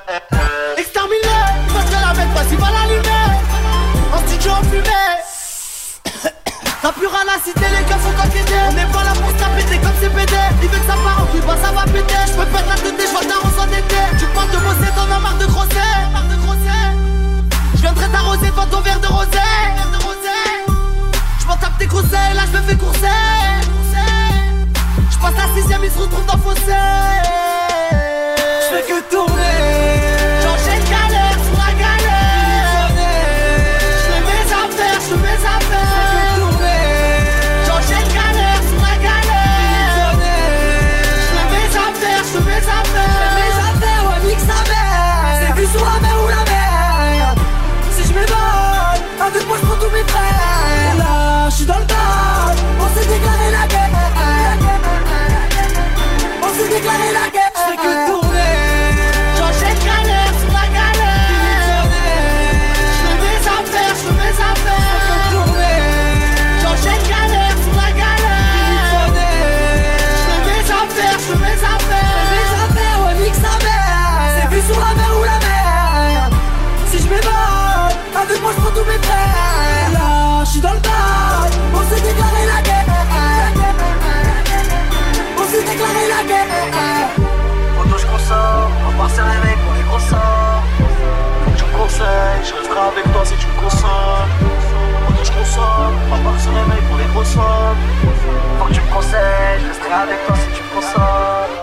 Exterminé, 0.77 1.33
parce 1.73 1.85
que 1.85 1.93
la 1.93 2.13
bête 2.13 2.33
vas-y 2.35 2.55
va 2.57 2.67
l'allumer. 2.71 3.09
En 4.13 4.17
studio 4.27 4.51
en 4.51 4.63
fumée 4.63 5.09
T'as 6.81 6.91
plus 6.91 7.07
rien 7.07 7.27
à 7.27 7.39
citer, 7.43 7.59
les 7.59 7.85
gars 7.87 7.99
sont 7.99 8.17
enquêtés 8.17 8.55
On 8.69 8.73
n'est 8.73 8.91
pas 8.91 9.03
là 9.03 9.11
pour 9.13 9.29
se 9.29 9.69
t'es 9.69 9.77
comme 9.77 9.93
CPD 10.01 10.33
Il 10.63 10.69
veut 10.69 10.79
que 10.79 10.85
ça 10.85 10.93
part 11.03 11.21
en 11.21 11.25
couille, 11.27 11.41
bah 11.45 11.55
ça 11.61 11.71
va 11.71 11.83
péter. 11.83 12.15
Je 12.25 12.33
peux 12.33 12.45
perdre 12.45 12.69
la 12.69 12.75
tête, 12.75 12.95
je 12.97 13.11
vois 13.11 13.21
ta 13.21 13.37
en 13.37 13.67
été. 13.67 14.01
Tu 14.17 14.25
parles 14.33 14.49
de 14.49 14.57
bosser, 14.57 14.91
t'en 14.95 15.15
as 15.15 15.19
marre 15.19 15.37
de 15.37 15.45
grosser 15.45 15.89
viendrai 17.93 18.11
t'arroser 18.11 18.47
devant 18.47 18.65
ton 18.67 18.81
verre 18.81 18.99
de 18.99 19.07
rosé 19.07 19.37
Je 21.39 21.47
m'en 21.47 21.55
tape 21.55 21.77
tes 21.79 21.87
conseils, 21.87 22.33
là 22.35 22.43
je 22.51 22.57
me 22.57 22.63
fais 22.63 22.75
courser. 22.75 22.99
Je 25.11 25.17
passe 25.17 25.33
la 25.35 25.61
sixième, 25.61 25.83
il 25.83 25.91
se 25.91 25.97
retrouve 25.97 26.25
dans 26.25 26.35
le 26.35 26.41
fossé. 26.41 26.73
Je 27.91 28.75
fais 28.75 28.83
que 28.83 29.09
tourner 29.09 29.98
sera 92.79 92.87
avec 92.87 93.11
toi 93.11 93.25
si 93.25 93.35
tu 93.35 93.47
me 93.47 93.61
consommes. 93.61 94.29
Moi 95.09 95.23
je 95.23 95.31
consomme, 95.31 95.95
ma 96.09 96.17
part 96.17 96.39
se 96.39 96.49
réveille 96.49 96.85
pour 96.87 96.97
les 96.97 97.05
gros 97.05 97.23
sommes. 97.23 97.77
Faut 98.59 98.65
que 98.65 98.73
tu 98.73 98.81
me 98.81 98.93
conseilles, 98.93 99.59
je 99.61 99.67
resterai 99.67 99.93
avec 99.93 100.25
toi 100.25 100.35
si 100.35 100.47
tu 100.55 100.63
me 100.63 100.69
consommes. 100.75 101.55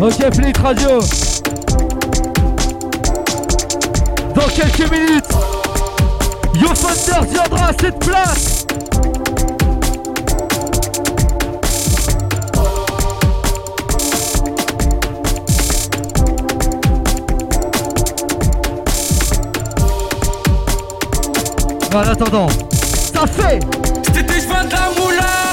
Ok, 0.00 0.34
Flick 0.34 0.58
Radio. 0.58 1.31
quelques 4.54 4.90
minutes. 4.90 5.24
Yo 6.54 6.68
Thunder 6.74 7.26
viendra 7.30 7.68
à 7.68 7.72
cette 7.80 7.98
place. 7.98 8.66
En 21.94 21.98
attendant, 21.98 22.48
ça 23.12 23.26
fait 23.26 23.60
C'était 24.14 24.40
je 24.40 24.46
de 24.46 24.72
la 24.72 24.88
moula, 24.98 25.52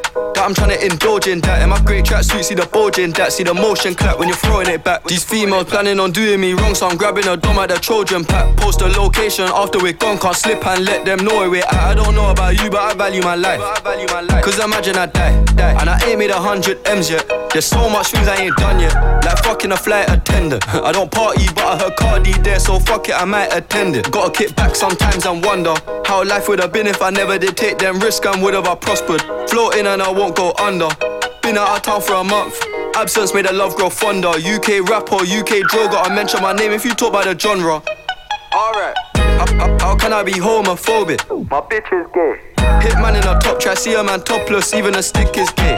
but 0.41 0.47
I'm 0.47 0.53
trying 0.55 0.69
to 0.71 0.83
indulge 0.83 1.27
in 1.27 1.39
that. 1.41 1.61
In 1.61 1.69
my 1.69 1.79
great 1.83 2.03
tracksuit, 2.03 2.43
see 2.43 2.55
the 2.55 2.65
bulging 2.65 3.11
that. 3.11 3.31
See 3.31 3.43
the 3.43 3.53
motion 3.53 3.93
clap 3.93 4.17
when 4.17 4.27
you're 4.27 4.37
throwing 4.37 4.69
it 4.69 4.83
back. 4.83 5.03
These 5.03 5.23
females 5.23 5.65
planning 5.65 5.99
on 5.99 6.11
doing 6.11 6.41
me 6.41 6.53
wrong, 6.53 6.73
so 6.73 6.87
I'm 6.87 6.97
grabbing 6.97 7.27
a 7.27 7.37
dom 7.37 7.59
at 7.59 7.69
the 7.69 7.75
Trojan 7.75 8.25
pack. 8.25 8.57
Post 8.57 8.79
the 8.79 8.87
location 8.87 9.45
after 9.45 9.77
we're 9.77 9.93
gone, 9.93 10.17
can't 10.17 10.35
slip 10.35 10.65
and 10.65 10.83
let 10.83 11.05
them 11.05 11.23
know 11.23 11.47
where 11.47 11.63
I, 11.69 11.91
I 11.91 11.93
don't 11.93 12.15
know 12.15 12.31
about 12.31 12.59
you, 12.59 12.71
but 12.71 12.79
I 12.79 12.95
value 12.95 13.21
my 13.21 13.35
life. 13.35 13.61
Cause 14.43 14.57
imagine 14.57 14.95
I 14.95 15.05
die, 15.05 15.43
die. 15.53 15.79
And 15.79 15.87
I 15.87 16.09
ain't 16.09 16.17
made 16.17 16.31
a 16.31 16.41
hundred 16.41 16.79
M's 16.87 17.11
yet. 17.11 17.40
There's 17.53 17.65
so 17.65 17.89
much 17.89 18.11
things 18.11 18.29
I 18.29 18.37
ain't 18.37 18.55
done 18.55 18.79
yet. 18.79 18.95
Like 19.25 19.43
fucking 19.43 19.73
a 19.73 19.77
flight 19.77 20.09
attendant. 20.09 20.65
I 20.69 20.93
don't 20.93 21.11
party, 21.11 21.45
but 21.53 21.65
I 21.65 21.77
heard 21.77 21.97
Cardi 21.97 22.31
there, 22.43 22.59
so 22.59 22.79
fuck 22.79 23.09
it, 23.09 23.15
I 23.15 23.25
might 23.25 23.53
attend 23.53 23.97
it. 23.97 24.09
Gotta 24.09 24.31
kick 24.31 24.55
back 24.55 24.73
sometimes 24.73 25.25
and 25.25 25.43
wonder 25.43 25.73
how 26.05 26.23
life 26.23 26.47
would 26.47 26.61
have 26.61 26.71
been 26.71 26.87
if 26.87 27.01
I 27.01 27.09
never 27.09 27.37
did 27.37 27.57
take 27.57 27.77
them 27.77 27.99
risks 27.99 28.25
and 28.25 28.41
would 28.41 28.53
have 28.53 28.67
I 28.67 28.75
prospered. 28.75 29.21
Floating 29.49 29.85
and 29.85 30.01
I 30.01 30.09
won't 30.09 30.33
go 30.33 30.53
under. 30.59 30.87
Been 31.41 31.57
out 31.57 31.75
of 31.75 31.81
town 31.81 32.01
for 32.01 32.13
a 32.13 32.23
month. 32.23 32.55
Absence 32.95 33.33
made 33.33 33.47
the 33.47 33.53
love 33.53 33.75
grow 33.75 33.89
fonder. 33.89 34.29
UK 34.29 34.87
rapper, 34.87 35.15
UK 35.15 35.67
droga. 35.67 36.07
I 36.07 36.15
mention 36.15 36.41
my 36.41 36.53
name 36.53 36.71
if 36.71 36.85
you 36.85 36.91
talk 36.91 37.09
about 37.09 37.25
the 37.25 37.37
genre. 37.37 37.83
Alright. 38.53 38.95
How, 39.15 39.77
how, 39.79 39.95
can 39.97 40.13
I 40.13 40.23
be 40.23 40.33
homophobic? 40.33 41.27
My 41.49 41.59
bitch 41.59 41.91
is 41.91 42.07
gay. 42.13 42.39
Hitman 42.79 43.21
in 43.21 43.27
a 43.27 43.37
top 43.41 43.59
try, 43.59 43.73
see 43.73 43.93
a 43.95 44.03
man 44.03 44.21
topless, 44.21 44.73
even 44.73 44.95
a 44.95 45.03
stick 45.03 45.37
is 45.37 45.49
gay. 45.51 45.77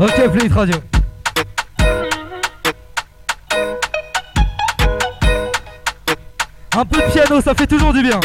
Ok, 0.00 0.12
Fleet 0.32 0.52
Radio. 0.52 0.76
Un 6.76 6.84
peu 6.84 6.98
de 6.98 7.12
piano, 7.12 7.40
ça 7.40 7.52
fait 7.52 7.66
toujours 7.66 7.92
du 7.92 8.02
bien. 8.02 8.20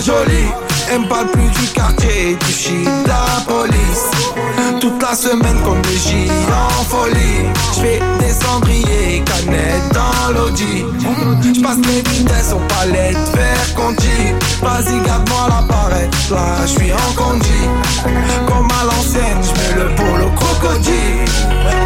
Jolie. 0.00 0.50
Elle 0.90 1.00
me 1.02 1.08
parle 1.08 1.30
plus 1.30 1.48
du 1.50 1.66
quartier, 1.72 2.36
du 2.36 2.52
shit, 2.52 2.88
la 3.06 3.42
police. 3.46 3.99
Toute 4.80 5.02
la 5.02 5.14
semaine 5.14 5.60
comme 5.62 5.82
des 5.82 5.98
J 5.98 6.30
en 6.50 6.84
folie. 6.84 7.44
Je 7.74 7.80
fais 7.80 8.00
des 8.18 8.32
cendriers, 8.32 9.22
canettes 9.26 9.92
dans 9.92 10.32
l'audi. 10.32 10.86
Je 11.54 11.60
passe 11.60 11.76
mes 11.76 12.00
vitesses 12.10 12.54
aux 12.54 12.74
palettes, 12.74 13.16
vers 13.34 13.74
conti. 13.74 14.34
Vas-y, 14.62 15.04
garde-moi 15.04 15.48
la 15.48 15.60
là 16.34 16.56
je 16.62 16.66
suis 16.66 16.92
en 16.92 17.12
condi. 17.14 17.68
Comme 18.46 18.68
à 18.80 18.84
l'ancienne, 18.84 19.42
je 19.42 19.52
mets 19.52 19.84
le 19.84 19.94
polo 19.96 20.30
crocodile. 20.34 21.24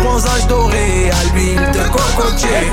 Bronzage 0.05 0.47
doré 0.47 1.11
à 1.11 1.35
l'huile 1.35 1.71
de 1.73 1.89
cocotier. 1.89 2.71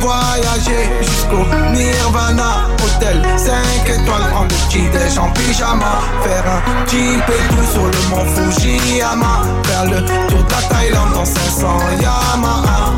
Voyager 0.00 0.90
jusqu'au 1.02 1.44
Nirvana, 1.72 2.68
hôtel 2.82 3.22
5 3.36 3.54
étoiles, 3.88 4.30
prendre 4.30 4.48
le 4.48 4.68
petit 4.68 4.88
déj 4.90 5.18
en 5.18 5.30
pyjama. 5.30 6.00
Faire 6.22 6.44
un 6.46 6.84
petit 6.84 7.18
tout 7.26 7.72
sur 7.72 7.84
le 7.84 8.10
mont 8.10 8.26
Fujiyama. 8.34 9.35
Faire 9.64 9.84
le 9.84 10.04
tour 10.28 10.42
de 10.42 10.50
la 10.50 10.62
Thaïlande 10.68 11.12
dans 11.14 11.24
500 11.24 11.66
Yamaha. 12.00 12.92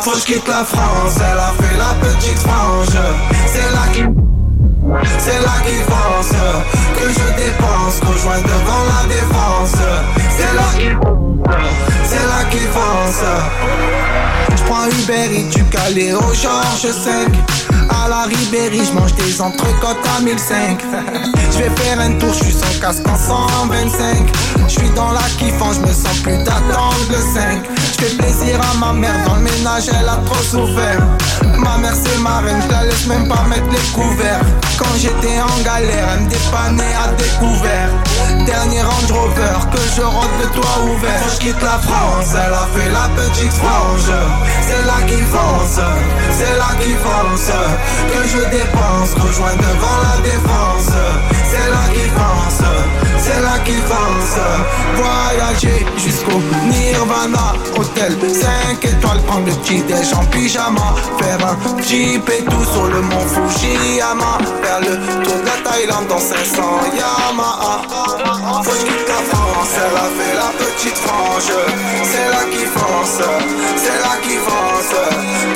Faut 0.00 0.10
que 0.12 0.24
quitte 0.24 0.48
la 0.48 0.64
France, 0.64 1.16
elle 1.18 1.38
a 1.38 1.52
fait 1.60 1.76
la 1.78 1.94
petite 2.06 2.38
frange. 2.38 2.98
C'est 3.46 3.70
là 3.74 3.86
qui. 3.92 4.04
C'est 5.18 5.40
là 5.40 5.56
qui 5.64 5.76
pense 5.88 6.30
que 6.98 7.08
je 7.08 7.26
dépense, 7.42 8.00
rejoins 8.06 8.40
devant 8.42 8.84
la 8.92 9.02
défense. 9.08 9.76
C'est 10.36 10.54
là 10.54 10.68
qui. 10.76 10.90
C'est 12.04 12.26
là 12.26 12.33
qui 12.54 12.66
pense. 12.66 13.22
Je 14.56 14.62
prends 14.64 14.86
Uber 14.86 15.38
et 15.38 15.48
tu 15.50 15.64
calé 15.64 16.12
au 16.12 16.32
Georges 16.32 16.92
5 16.92 17.28
à 17.90 18.08
la 18.08 18.22
Ribéry, 18.22 18.82
je 18.84 18.92
mange 18.92 19.14
des 19.14 19.40
entrecôtes 19.40 20.04
à 20.16 20.20
1005 20.20 20.80
Je 21.52 21.58
vais 21.58 21.70
faire 21.76 22.00
un 22.00 22.12
tour, 22.12 22.32
je 22.32 22.44
suis 22.44 22.52
sans 22.52 22.80
casque 22.80 23.06
en 23.06 23.16
125 23.16 24.26
Je 24.66 24.72
suis 24.72 24.90
dans 24.90 25.12
la 25.12 25.20
kiffant, 25.38 25.72
je 25.72 25.80
me 25.80 25.92
sens 25.92 26.18
plus 26.22 26.36
d'attendre 26.38 26.96
le 27.10 27.16
5 27.16 27.62
Je 27.76 28.04
fais 28.04 28.16
plaisir 28.16 28.58
à 28.72 28.78
ma 28.78 28.92
mère, 28.92 29.14
dans 29.26 29.36
le 29.36 29.42
ménage 29.42 29.84
elle 29.88 30.08
a 30.08 30.16
trop 30.24 30.42
souffert. 30.42 31.02
Ma 31.58 31.78
mère 31.78 31.94
c'est 31.94 32.18
ma 32.20 32.40
reine, 32.40 32.60
je 32.66 32.72
la 32.72 32.84
laisse 32.84 33.06
même 33.06 33.28
pas 33.28 33.42
mettre 33.48 33.68
les 33.70 33.92
couverts. 33.92 34.44
Quand 34.78 34.94
j'étais 34.98 35.40
en 35.40 35.62
galère, 35.62 36.08
elle 36.14 36.24
me 36.24 36.30
dépannait 36.30 36.94
à 37.02 37.12
découvert. 37.12 37.90
Dernier 38.44 38.82
Range 38.82 39.12
Rover, 39.12 39.70
que 39.72 39.78
je 39.96 40.02
rentre 40.02 40.36
le 40.42 40.48
toit 40.48 40.84
ouvert. 40.84 41.20
Quand 41.22 41.34
je 41.34 41.38
quitte 41.40 41.62
la 41.62 41.78
France, 41.78 42.34
elle 42.46 42.52
a 42.52 42.66
fait 42.74 42.90
la 42.90 43.08
petite 43.16 43.52
frange. 43.52 44.10
C'est 44.60 44.84
là 44.86 44.98
qui 45.06 45.20
fonce, 45.22 45.80
c'est 46.30 46.56
là 46.56 46.70
qui 46.80 46.92
fonce 46.94 47.50
Que 48.12 48.28
je 48.28 48.50
dépense, 48.50 49.14
rejoins 49.14 49.56
devant 49.56 49.98
la 50.02 50.22
défense. 50.22 50.90
C'est 51.50 51.70
là 51.70 51.84
qui 51.92 52.08
fonce, 52.10 52.62
c'est 53.24 53.40
là 53.40 53.58
qui 53.64 53.72
fonce 53.72 54.38
Voyager 54.96 55.86
jusqu'au 55.96 56.40
Nirvana 56.68 57.54
Hôtel 57.76 58.16
5 58.20 58.84
étoiles, 58.84 59.20
prendre 59.26 59.46
le 59.46 59.52
petit 59.52 59.80
déj 59.82 60.12
en 60.12 60.24
pyjama 60.26 60.94
Faire 61.18 61.38
un 61.46 61.82
jeep 61.82 62.28
et 62.28 62.44
tout 62.44 62.64
sur 62.72 62.86
le 62.86 63.00
mont 63.00 63.26
Fujiyama 63.34 64.38
Faire 64.62 64.80
le 64.80 65.24
tour 65.24 65.38
de 65.40 65.46
la 65.46 65.70
Thaïlande 65.70 66.06
dans 66.08 66.18
500 66.18 66.62
Yamaha 66.98 67.82
Faut 68.62 68.84
que 68.84 69.08
la 69.08 69.20
France, 69.30 69.74
elle 69.76 69.96
a 69.96 70.08
fait 70.16 70.34
la 70.36 70.50
petite 70.64 70.98
frange. 70.98 71.52
C'est 72.04 72.28
là 72.28 72.44
qui 72.52 72.64
fonce, 72.76 73.22
c'est 73.76 74.00
là 74.04 74.14
qui 74.22 74.36
fonce 74.36 74.94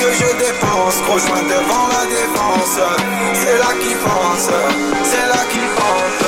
Que 0.01 0.09
je 0.19 0.29
dépense, 0.39 0.97
rejoins 1.11 1.43
devant 1.43 1.87
la 1.93 2.05
défense. 2.07 2.79
C'est 3.35 3.59
là 3.59 3.73
qui 3.81 3.95
fonce, 3.95 4.51
c'est 5.05 5.29
là 5.29 5.43
qui 5.51 5.59
fonce 5.59 6.28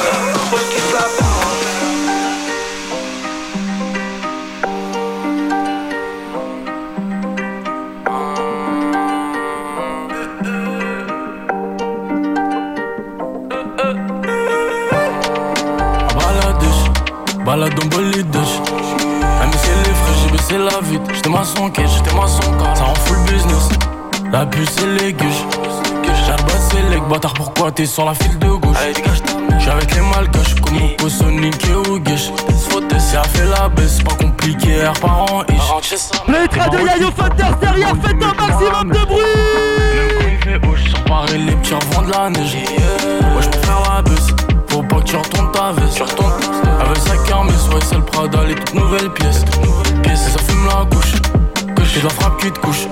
baissé 20.51 20.59
la 20.59 20.80
vite 20.88 21.03
J'étais 21.14 21.28
maçon 21.30 21.70
cash, 21.70 21.90
j'étais 21.96 22.14
maçon 22.14 22.40
car 22.59 22.76
Ça 22.76 22.84
rend 22.84 22.94
full 22.94 23.18
business. 23.24 23.68
La 24.32 24.46
puce 24.46 24.76
et 24.82 25.05
les 25.05 25.12
guiches. 25.12 25.44
J'arbasse 26.26 26.68
c'est 26.70 26.94
les 26.94 27.01
bâtard 27.01 27.34
pourquoi 27.34 27.72
t'es 27.72 27.86
sur 27.86 28.05
la 28.05 28.14
file 28.14 28.38
de 28.38 28.48
gauche? 28.48 28.76
J'suis 29.59 29.70
avec 29.70 29.94
les 29.94 30.01
malgaches 30.01 30.55
comme 30.61 30.78
Moko 30.78 31.09
Sonic 31.09 31.66
et 31.66 31.90
Ougish 31.90 32.30
C'est 32.98 33.16
à 33.16 33.22
fait 33.24 33.46
la 33.46 33.68
baisse, 33.68 34.01
pas 34.03 34.14
compliqué, 34.14 34.86
R 34.86 34.92
par 35.01 35.22
an 35.22 35.42
ish. 35.48 35.92
Les 36.28 36.48
traits 36.48 36.72
de 36.72 36.78
Yayo 36.78 37.11
Fighters 37.16 37.57
derrière, 37.61 37.94
faites 38.03 38.22
un 38.22 38.46
maximum 38.46 38.88
de 38.90 39.07
bruit. 39.07 39.22
Même 39.96 40.11
quand 40.18 40.28
il 40.30 40.38
fait 40.38 40.68
hoche, 40.68 40.92
sans 40.92 41.03
parer 41.03 41.38
les 41.38 41.57
petits 41.57 41.74
revends 41.74 42.03
de 42.03 42.12
la 42.12 42.30
neige. 42.30 42.55
Ouais 42.55 43.42
j'peux 43.42 43.59
faire 43.59 43.82
la 43.94 44.03
baisse, 44.03 44.28
faut 44.81 44.87
pas 44.87 45.01
que 45.01 45.07
tu 45.07 45.16
retournes 45.16 45.53
ta 45.53 45.72
veste. 45.72 45.95
Tu 45.95 46.03
retournes 46.03 46.33
avec 46.81 46.97
sa 46.99 47.16
carme, 47.28 47.49
soit 47.51 47.81
c'est 47.85 47.97
le 47.97 48.03
Prada, 48.03 48.45
les 48.45 48.55
toutes 48.55 48.74
nouvelles 48.74 49.11
pièces. 49.11 49.45
Pièces, 50.03 50.28
et 50.28 50.31
ça 50.31 50.39
fume 50.39 50.66
la 50.66 50.85
couche. 50.87 51.12
Je 51.83 52.05
la 52.05 52.11
frappe 52.11 52.41
qui 52.41 52.53
te 52.53 52.59
couche. 52.61 52.87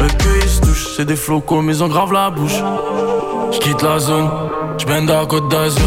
Le 0.00 0.08
que 0.08 0.44
ils 0.44 0.48
se 0.48 0.60
touchent, 0.60 0.88
c'est 0.96 1.04
des 1.04 1.16
flocos 1.16 1.62
mais 1.62 1.76
ils 1.76 1.84
ont 1.84 1.88
grave 1.88 2.12
la 2.12 2.30
bouche. 2.30 2.60
J'quitte 3.52 3.82
la 3.82 3.98
zone, 3.98 4.28
j'bende 4.76 5.10
à 5.10 5.24
Côte 5.24 5.48
d'Azur 5.48 5.86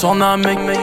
j'm'envole 0.00 0.68
sur 0.68 0.77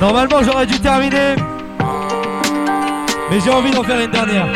Normalement, 0.00 0.42
j'aurais 0.42 0.66
dû 0.66 0.78
terminer. 0.80 1.36
Mais 3.30 3.40
j'ai 3.40 3.50
envie 3.50 3.70
d'en 3.70 3.82
faire 3.82 4.00
une 4.00 4.10
dernière. 4.10 4.46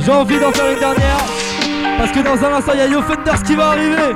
J'ai 0.00 0.12
envie 0.12 0.38
d'en 0.38 0.52
faire 0.52 0.72
une 0.72 0.78
dernière. 0.78 1.18
Parce 1.98 2.12
que 2.12 2.20
dans 2.20 2.44
un 2.44 2.56
instant, 2.56 2.72
il 2.74 2.80
y 2.80 2.82
a 2.82 2.86
Yo 2.86 3.02
Fenders 3.02 3.42
qui 3.42 3.54
va 3.54 3.68
arriver. 3.68 4.14